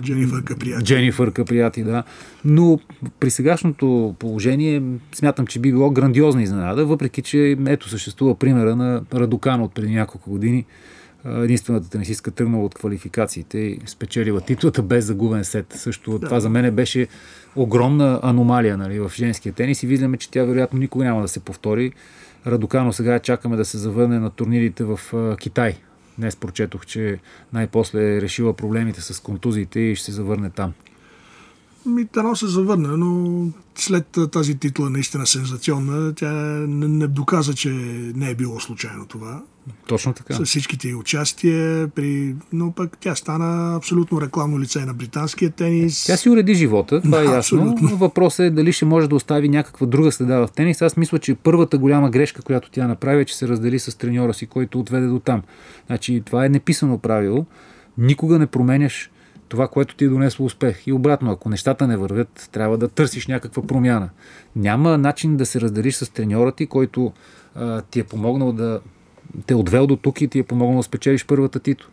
Дженифър 0.00 0.44
Каприяти. 0.44 0.84
Дженифър 0.84 1.32
Каприяти, 1.32 1.82
да. 1.82 2.02
Но 2.44 2.80
при 3.20 3.30
сегашното 3.30 4.14
положение 4.18 4.82
смятам, 5.12 5.46
че 5.46 5.58
би 5.58 5.72
било 5.72 5.90
грандиозна 5.90 6.42
изненада, 6.42 6.86
въпреки 6.86 7.22
че 7.22 7.56
ето 7.66 7.88
съществува 7.88 8.34
примера 8.34 8.76
на 8.76 9.02
Радокан 9.14 9.62
от 9.62 9.74
преди 9.74 9.94
няколко 9.94 10.30
години, 10.30 10.64
единствената 11.24 11.90
тенисистка 11.90 12.30
тръгнала 12.30 12.64
от 12.64 12.74
квалификациите 12.74 13.58
и 13.58 13.80
спечелила 13.86 14.40
титлата 14.40 14.82
без 14.82 15.04
загубен 15.04 15.44
сет. 15.44 15.72
Също 15.76 16.18
да. 16.18 16.26
това 16.26 16.40
за 16.40 16.48
мен 16.48 16.74
беше 16.74 17.08
огромна 17.56 18.20
аномалия 18.22 18.76
нали, 18.76 19.00
в 19.00 19.12
женския 19.14 19.52
тенис 19.52 19.82
и 19.82 19.86
виждаме, 19.86 20.16
че 20.16 20.30
тя 20.30 20.44
вероятно 20.44 20.78
никога 20.78 21.04
няма 21.04 21.22
да 21.22 21.28
се 21.28 21.40
повтори. 21.40 21.92
Радокано 22.46 22.92
сега 22.92 23.18
чакаме 23.18 23.56
да 23.56 23.64
се 23.64 23.78
завърне 23.78 24.18
на 24.18 24.30
турнирите 24.30 24.84
в 24.84 25.00
Китай. 25.40 25.76
Днес 26.18 26.36
прочетох, 26.36 26.86
че 26.86 27.18
най-после 27.52 28.16
е 28.16 28.20
решила 28.20 28.52
проблемите 28.52 29.00
с 29.00 29.22
контузиите 29.22 29.80
и 29.80 29.96
ще 29.96 30.04
се 30.04 30.12
завърне 30.12 30.50
там. 30.50 30.72
Ми, 31.86 32.06
Тано 32.06 32.36
се 32.36 32.46
завърне, 32.46 32.88
но 32.88 33.48
след 33.74 34.18
тази 34.32 34.58
титла 34.58 34.90
наистина 34.90 35.26
сензационна, 35.26 36.14
тя 36.14 36.32
не, 36.32 36.88
не 36.88 37.06
доказа, 37.06 37.54
че 37.54 37.68
не 38.14 38.30
е 38.30 38.34
било 38.34 38.60
случайно 38.60 39.06
това. 39.06 39.42
Точно 39.86 40.12
така. 40.12 40.34
С 40.34 40.44
всичките 40.44 40.94
участия, 40.94 41.88
при... 41.88 42.34
но 42.52 42.72
пък 42.72 42.98
тя 43.00 43.14
стана 43.14 43.76
абсолютно 43.76 44.20
рекламно 44.20 44.60
лице 44.60 44.84
на 44.84 44.94
британския 44.94 45.50
тенис. 45.50 46.04
Тя 46.06 46.16
си 46.16 46.30
уреди 46.30 46.54
живота, 46.54 47.00
това 47.00 47.18
да, 47.18 47.22
е 47.22 47.24
ясно. 47.24 47.38
Абсолютно. 47.38 47.96
Въпросът 47.96 48.40
е 48.40 48.50
дали 48.50 48.72
ще 48.72 48.84
може 48.84 49.08
да 49.08 49.14
остави 49.14 49.48
някаква 49.48 49.86
друга 49.86 50.12
следа 50.12 50.38
в 50.38 50.48
тенис. 50.56 50.82
Аз 50.82 50.96
мисля, 50.96 51.18
че 51.18 51.34
първата 51.34 51.78
голяма 51.78 52.10
грешка, 52.10 52.42
която 52.42 52.70
тя 52.70 52.86
направи, 52.86 53.22
е, 53.22 53.24
че 53.24 53.36
се 53.36 53.48
раздели 53.48 53.78
с 53.78 53.98
треньора 53.98 54.34
си, 54.34 54.46
който 54.46 54.80
отведе 54.80 55.06
до 55.06 55.18
там. 55.18 55.42
Значи, 55.86 56.22
това 56.26 56.44
е 56.44 56.48
неписано 56.48 56.98
правило. 56.98 57.46
Никога 57.98 58.38
не 58.38 58.46
променяш 58.46 59.10
това, 59.48 59.68
което 59.68 59.96
ти 59.96 60.04
е 60.04 60.08
донесло 60.08 60.46
успех. 60.46 60.86
И 60.86 60.92
обратно, 60.92 61.30
ако 61.30 61.48
нещата 61.48 61.86
не 61.86 61.96
вървят, 61.96 62.48
трябва 62.52 62.78
да 62.78 62.88
търсиш 62.88 63.26
някаква 63.26 63.62
промяна. 63.62 64.10
Няма 64.56 64.98
начин 64.98 65.36
да 65.36 65.46
се 65.46 65.60
разделиш 65.60 65.94
с 65.94 66.12
треньора 66.12 66.52
ти, 66.52 66.66
който 66.66 67.12
а, 67.54 67.82
ти 67.82 68.00
е 68.00 68.04
помогнал 68.04 68.52
да 68.52 68.80
те 69.46 69.54
е 69.54 69.56
отвел 69.56 69.86
до 69.86 69.96
тук 69.96 70.20
и 70.20 70.28
ти 70.28 70.38
е 70.38 70.42
помогнал 70.42 70.76
да 70.76 70.82
спечелиш 70.82 71.26
първата 71.26 71.60
тито. 71.60 71.90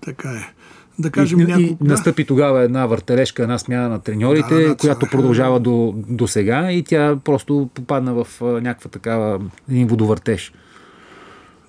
Така 0.00 0.30
е. 0.30 0.54
Да 0.98 1.10
кажем 1.10 1.40
и, 1.40 1.44
няколко... 1.44 1.84
и 1.84 1.88
настъпи 1.88 2.24
тогава 2.24 2.62
една 2.62 2.86
въртележка, 2.86 3.42
една 3.42 3.58
смяна 3.58 3.88
на 3.88 3.98
треньорите, 3.98 4.54
да, 4.54 4.68
да, 4.68 4.76
която 4.76 5.06
продължава 5.10 5.60
до, 5.60 5.94
до 5.96 6.28
сега 6.28 6.72
и 6.72 6.82
тя 6.82 7.16
просто 7.24 7.70
попадна 7.74 8.14
в 8.14 8.40
някаква 8.40 8.90
такава 8.90 9.40
един 9.70 9.86
водовъртеж. 9.86 10.52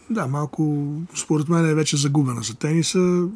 Да, 0.09 0.27
малко, 0.27 0.87
според 1.15 1.49
мен 1.49 1.69
е 1.69 1.73
вече 1.73 1.97
загубена 1.97 2.41
за 2.41 2.55
тениса. 2.55 3.27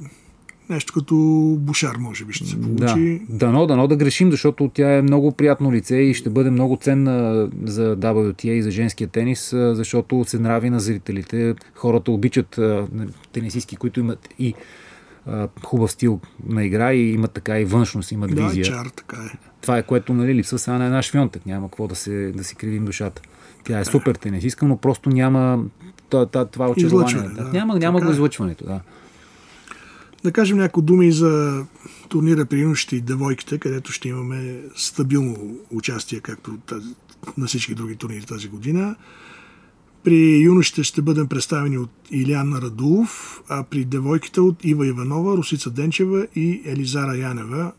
Нещо 0.69 0.93
като 0.93 1.15
Бушар, 1.59 1.95
може 1.99 2.25
би, 2.25 2.33
ще 2.33 2.47
се 2.47 2.61
получи. 2.61 3.21
Да, 3.29 3.37
дано, 3.37 3.67
дано 3.67 3.87
да 3.87 3.95
грешим, 3.95 4.31
защото 4.31 4.71
тя 4.73 4.97
е 4.97 5.01
много 5.01 5.31
приятно 5.31 5.73
лице 5.73 5.97
и 5.97 6.13
ще 6.13 6.29
бъде 6.29 6.49
много 6.49 6.77
ценна 6.81 7.49
за 7.63 7.97
WTA 7.97 8.49
и 8.49 8.63
за 8.63 8.71
женския 8.71 9.07
тенис, 9.07 9.49
защото 9.53 10.23
се 10.27 10.39
нрави 10.39 10.69
на 10.69 10.79
зрителите. 10.79 11.55
Хората 11.75 12.11
обичат 12.11 12.59
тенисистки, 13.31 13.75
които 13.75 13.99
имат 13.99 14.29
и 14.39 14.53
хубав 15.63 15.91
стил 15.91 16.19
на 16.47 16.65
игра 16.65 16.93
и 16.93 17.13
имат 17.13 17.31
така 17.31 17.59
и 17.59 17.65
външност, 17.65 18.11
имат 18.11 18.35
да, 18.35 18.47
визия. 18.47 18.65
чар, 18.65 18.85
така 18.95 19.17
е. 19.17 19.37
Това 19.61 19.77
е 19.77 19.83
което 19.83 20.13
нали, 20.13 20.35
липсва 20.35 20.59
сега 20.59 20.77
на 20.77 20.85
една 20.85 21.01
швионтък. 21.01 21.45
Няма 21.45 21.67
какво 21.67 21.87
да, 21.87 21.95
се, 21.95 22.31
да 22.35 22.43
си 22.43 22.55
кривим 22.55 22.85
душата. 22.85 23.21
Тя 23.63 23.79
е 23.79 23.85
супер 23.85 24.15
тенисистка, 24.15 24.65
но 24.65 24.77
просто 24.77 25.09
няма 25.09 25.63
това, 26.09 26.45
това 26.45 26.69
очарование. 26.69 27.29
Да. 27.35 27.43
Няма, 27.43 27.79
няма 27.79 28.01
го 28.01 28.09
е. 28.09 28.11
излъчването. 28.11 28.65
Да. 28.65 28.79
Да 30.23 30.31
кажем 30.31 30.57
някои 30.57 30.83
думи 30.83 31.11
за 31.11 31.65
турнира 32.09 32.45
при 32.45 32.59
юношите 32.59 32.95
и 32.95 33.01
девойките, 33.01 33.57
където 33.57 33.91
ще 33.91 34.09
имаме 34.09 34.61
стабилно 34.75 35.57
участие, 35.71 36.19
както 36.19 36.57
на 37.37 37.47
всички 37.47 37.75
други 37.75 37.95
турнири 37.95 38.25
тази 38.25 38.47
година. 38.47 38.95
При 40.03 40.41
юношите 40.41 40.83
ще 40.83 41.01
бъдем 41.01 41.27
представени 41.27 41.77
от 41.77 41.91
Илян 42.11 42.53
Радулов, 42.53 43.41
а 43.49 43.63
при 43.63 43.85
девойките 43.85 44.41
от 44.41 44.65
Ива 44.65 44.87
Иванова, 44.87 45.37
Русица 45.37 45.69
Денчева 45.69 46.27
и 46.35 46.61
Елизара 46.65 47.17
Янева. 47.17 47.71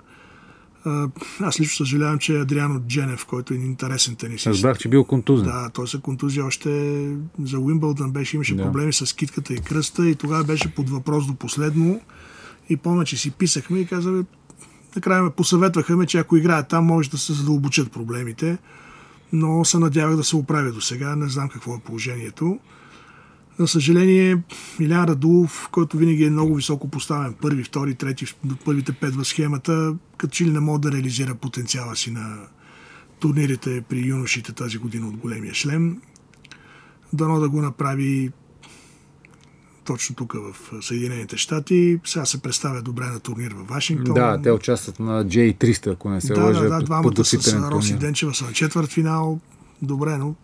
Аз 1.40 1.60
лично 1.60 1.76
съжалявам, 1.76 2.18
че 2.18 2.38
Адриано 2.38 2.80
Дженев, 2.80 3.26
който 3.26 3.54
е 3.54 3.56
интересен 3.56 4.16
тенисист. 4.16 4.46
Разбрах, 4.46 4.78
че 4.78 4.88
бил 4.88 5.04
контузен. 5.04 5.46
Да, 5.46 5.70
той 5.74 5.88
се 5.88 6.00
контузия 6.00 6.44
още 6.44 6.70
за 7.42 7.58
Уимбълдън 7.58 8.10
беше, 8.10 8.36
имаше 8.36 8.54
да. 8.54 8.62
проблеми 8.62 8.92
с 8.92 9.16
китката 9.16 9.54
и 9.54 9.58
кръста 9.58 10.08
и 10.08 10.14
тогава 10.14 10.44
беше 10.44 10.74
под 10.74 10.90
въпрос 10.90 11.26
до 11.26 11.34
последно. 11.34 12.00
И 12.70 12.76
помня, 12.76 13.04
че 13.04 13.16
си 13.16 13.30
писахме 13.30 13.78
и 13.78 13.86
казаме, 13.86 14.24
накрая 14.96 15.22
ме 15.22 15.30
посъветваха 15.30 15.96
ме, 15.96 16.06
че 16.06 16.18
ако 16.18 16.36
играят 16.36 16.68
там, 16.68 16.84
може 16.84 17.10
да 17.10 17.18
се 17.18 17.32
задълбочат 17.32 17.92
проблемите. 17.92 18.58
Но 19.32 19.64
се 19.64 19.78
надявах 19.78 20.16
да 20.16 20.24
се 20.24 20.36
оправя 20.36 20.72
до 20.72 20.80
сега. 20.80 21.16
Не 21.16 21.28
знам 21.28 21.48
какво 21.48 21.74
е 21.74 21.80
положението. 21.84 22.58
За 23.58 23.68
съжаление, 23.68 24.42
Илян 24.80 25.04
Радулов, 25.04 25.68
който 25.72 25.96
винаги 25.96 26.24
е 26.24 26.30
много 26.30 26.54
високо 26.54 26.88
поставен, 26.88 27.34
първи, 27.40 27.64
втори, 27.64 27.94
трети, 27.94 28.26
първите 28.64 28.92
пет 28.92 29.14
в 29.14 29.24
схемата, 29.24 29.94
като 30.16 30.32
че 30.32 30.44
ли 30.44 30.50
не 30.50 30.60
може 30.60 30.80
да 30.80 30.92
реализира 30.92 31.34
потенциала 31.34 31.96
си 31.96 32.10
на 32.10 32.36
турнирите 33.20 33.82
при 33.88 33.98
юношите 33.98 34.52
тази 34.52 34.78
година 34.78 35.08
от 35.08 35.16
големия 35.16 35.54
шлем. 35.54 36.00
Дано 37.12 37.40
да 37.40 37.48
го 37.48 37.62
направи 37.62 38.30
точно 39.84 40.16
тук 40.16 40.32
в 40.32 40.82
Съединените 40.82 41.36
щати. 41.36 42.00
Сега 42.04 42.24
се 42.24 42.42
представя 42.42 42.82
добре 42.82 43.06
на 43.06 43.20
турнир 43.20 43.52
в 43.52 43.68
Вашингтон. 43.68 44.14
Да, 44.14 44.40
те 44.42 44.52
участват 44.52 45.00
на 45.00 45.24
J300, 45.24 45.92
ако 45.92 46.10
не 46.10 46.20
се 46.20 46.34
да, 46.34 46.44
лъжа. 46.44 46.60
Да, 46.60 46.68
да, 46.68 46.82
двамата 46.82 47.24
с 47.24 47.54
Роси 47.54 47.94
Денчева 47.94 48.34
са 48.34 48.44
на 48.44 48.52
четвърт 48.52 48.90
финал. 48.90 49.40
Добре, 49.82 50.16
но 50.16 50.34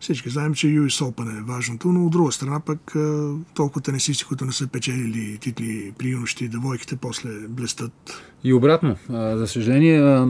Всички 0.00 0.30
знаем, 0.30 0.54
че 0.54 0.66
US 0.66 1.04
Open 1.04 1.38
е 1.38 1.42
важното, 1.42 1.88
но 1.88 2.06
от 2.06 2.12
друга 2.12 2.32
страна 2.32 2.60
пък 2.60 2.94
толкова 3.54 3.80
тенисисти, 3.80 4.24
които 4.24 4.44
не 4.44 4.52
са 4.52 4.66
печелили 4.66 5.38
титли 5.38 5.92
при 5.98 6.08
юношите 6.08 6.44
и 6.44 6.48
девойките, 6.48 6.96
после 6.96 7.30
блестат. 7.48 8.22
И 8.44 8.52
обратно. 8.52 8.96
За 9.10 9.46
съжаление, 9.46 10.26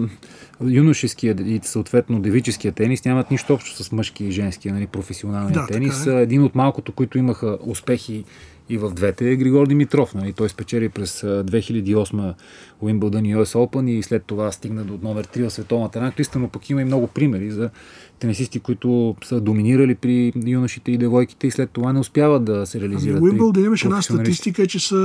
юношеския 0.62 1.37
и 1.40 1.61
съответно 1.62 2.20
девическия 2.20 2.72
тенис 2.72 3.04
нямат 3.04 3.30
нищо 3.30 3.54
общо 3.54 3.85
с 3.85 3.92
мъжки 3.92 4.24
и 4.24 4.30
женския 4.30 4.74
нали, 4.74 4.87
професионалния 4.87 5.61
да, 5.61 5.66
тенис. 5.66 6.06
Е. 6.06 6.20
Един 6.20 6.42
от 6.42 6.54
малкото, 6.54 6.92
които 6.92 7.18
имаха 7.18 7.59
успехи 7.61 8.24
и 8.70 8.78
в 8.78 8.90
двете 8.90 9.30
е 9.30 9.37
Григор 9.37 9.66
Димитров. 9.66 10.14
Нали? 10.14 10.33
Той 10.33 10.48
спечели 10.48 10.88
през 10.88 11.20
2008 11.22 12.35
Уимбълдън 12.80 13.24
и 13.24 13.37
US 13.37 13.54
Open 13.54 13.90
и 13.90 14.02
след 14.02 14.24
това 14.24 14.52
стигна 14.52 14.85
до 14.85 14.98
номер 15.02 15.26
3 15.26 15.48
в 15.48 15.52
световната 15.52 16.00
ранглиста, 16.00 16.38
но 16.38 16.48
пък 16.48 16.70
има 16.70 16.83
и 16.83 16.85
много 16.85 17.06
примери 17.06 17.50
за 17.50 17.70
тенисисти, 18.18 18.61
които 18.61 19.16
са 19.24 19.40
доминирали 19.40 19.94
при 19.94 20.33
юношите 20.46 20.92
и 20.92 20.98
девойките 20.98 21.46
и 21.46 21.50
след 21.50 21.70
това 21.70 21.92
не 21.92 21.98
успяват 21.98 22.44
да 22.44 22.66
се 22.66 22.80
реализират. 22.80 23.18
Ами, 23.18 23.30
Уимбълдън 23.30 23.64
имаше 23.64 23.87
една 23.87 24.02
статистика, 24.02 24.66
че 24.66 24.88
са 24.88 24.96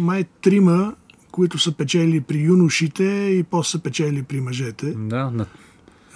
май 0.00 0.24
трима, 0.42 0.94
които 1.30 1.58
са 1.58 1.72
печели 1.72 2.20
при 2.20 2.38
юношите 2.38 3.04
и 3.38 3.42
после 3.50 3.70
са 3.70 3.78
печели 3.78 4.22
при 4.22 4.40
мъжете. 4.40 4.94
Да, 4.96 5.30
на... 5.30 5.46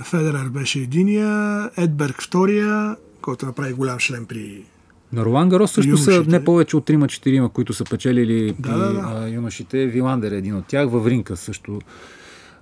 Федерер 0.05 0.49
беше 0.49 0.79
единия, 0.79 1.71
Едберг 1.77 2.23
втория, 2.23 2.97
който 3.21 3.47
направи 3.47 3.73
голям 3.73 3.99
шлем 3.99 4.27
при 4.27 4.65
на 5.13 5.25
Ролан 5.25 5.49
Гарос 5.49 5.73
също 5.73 5.97
са 5.97 6.25
не 6.29 6.45
повече 6.45 6.77
от 6.77 6.89
3-4, 6.89 7.49
които 7.49 7.75
са 7.75 7.85
печелили 7.85 8.55
да, 8.59 8.63
при 8.63 8.71
да, 8.71 9.21
да. 9.21 9.29
юношите. 9.29 9.87
Виландер 9.87 10.33
е 10.33 10.37
един 10.37 10.57
от 10.57 10.67
тях, 10.67 10.91
Вавринка 10.91 11.37
също. 11.37 11.81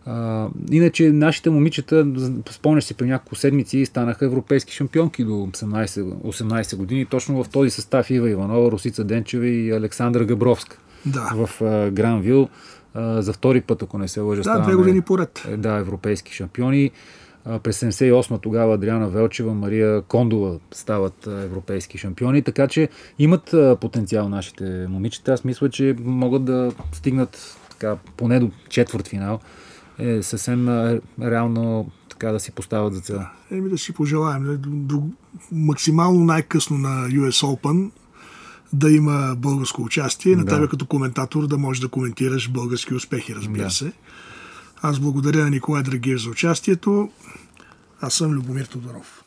А, 0.07 0.49
иначе 0.71 1.13
нашите 1.13 1.51
момичета, 1.51 2.07
спомняш 2.51 2.85
си, 2.85 2.95
при 2.95 3.07
няколко 3.07 3.35
седмици 3.35 3.87
станаха 3.87 4.25
европейски 4.25 4.73
шампионки 4.73 5.25
до 5.25 5.31
18, 5.31 5.87
18 6.03 6.77
години. 6.77 7.07
Точно 7.07 7.45
в 7.45 7.49
този 7.49 7.71
състав 7.71 8.11
Ива 8.11 8.31
Иванова, 8.31 8.71
Русица 8.71 9.05
Денчева 9.05 9.47
и 9.47 9.71
Александра 9.71 10.25
Габровска 10.25 10.79
да. 11.07 11.33
в 11.35 11.63
а, 11.63 11.91
Гранвил. 11.91 12.49
А, 12.95 13.23
за 13.23 13.33
втори 13.33 13.61
път, 13.61 13.83
ако 13.83 13.99
не 13.99 14.09
се 14.09 14.21
лъжа, 14.21 14.43
да, 14.43 14.61
две 14.61 14.75
години 14.75 15.01
поред. 15.01 15.45
Е, 15.49 15.57
да, 15.57 15.73
европейски 15.73 16.35
шампиони. 16.35 16.91
През 17.63 17.81
78 17.81 18.43
тогава 18.43 18.75
Адриана 18.75 19.09
Велчева, 19.09 19.55
Мария 19.55 20.03
Кондова 20.03 20.59
стават 20.75 21.27
европейски 21.27 21.99
шампиони, 21.99 22.43
така 22.43 22.69
че 22.69 22.89
имат 23.19 23.55
потенциал 23.81 24.29
нашите 24.29 24.87
момичета. 24.89 25.33
Аз 25.33 25.45
мисля, 25.45 25.71
че 25.71 25.97
могат 26.05 26.45
да 26.45 26.73
стигнат 26.93 27.57
така, 27.71 27.97
поне 28.17 28.41
до 28.41 28.51
четвърт 28.69 29.09
финал. 29.09 29.41
Е 29.99 30.23
съвсем 30.23 30.69
реално 31.23 31.91
така 32.09 32.33
да 32.33 32.41
си 32.41 32.53
поставят 32.53 32.95
за 32.95 33.01
цел. 33.01 33.21
Еми 33.51 33.69
да 33.69 33.79
си 33.79 33.93
пожелаем. 33.93 34.61
Максимално 35.53 36.25
най-късно 36.25 36.79
на 36.79 37.09
US 37.09 37.47
Open 37.47 37.91
да 38.73 38.91
има 38.91 39.35
българско 39.39 39.83
участие. 39.83 40.37
На 40.37 40.45
да. 40.45 40.55
тебе 40.55 40.69
като 40.69 40.87
коментатор 40.87 41.47
да 41.47 41.59
можеш 41.59 41.81
да 41.81 41.89
коментираш 41.89 42.51
български 42.51 42.95
успехи, 42.95 43.35
разбира 43.35 43.65
да. 43.65 43.71
се. 43.71 43.93
Аз 44.83 45.01
благодаря 45.01 45.45
на 45.45 45.51
Николай 45.51 45.83
Драгиев 45.83 46.21
за 46.21 46.31
участието. 46.31 47.11
Аз 48.01 48.15
съм 48.15 48.33
Любомир 48.33 48.65
Тодоров. 48.65 49.26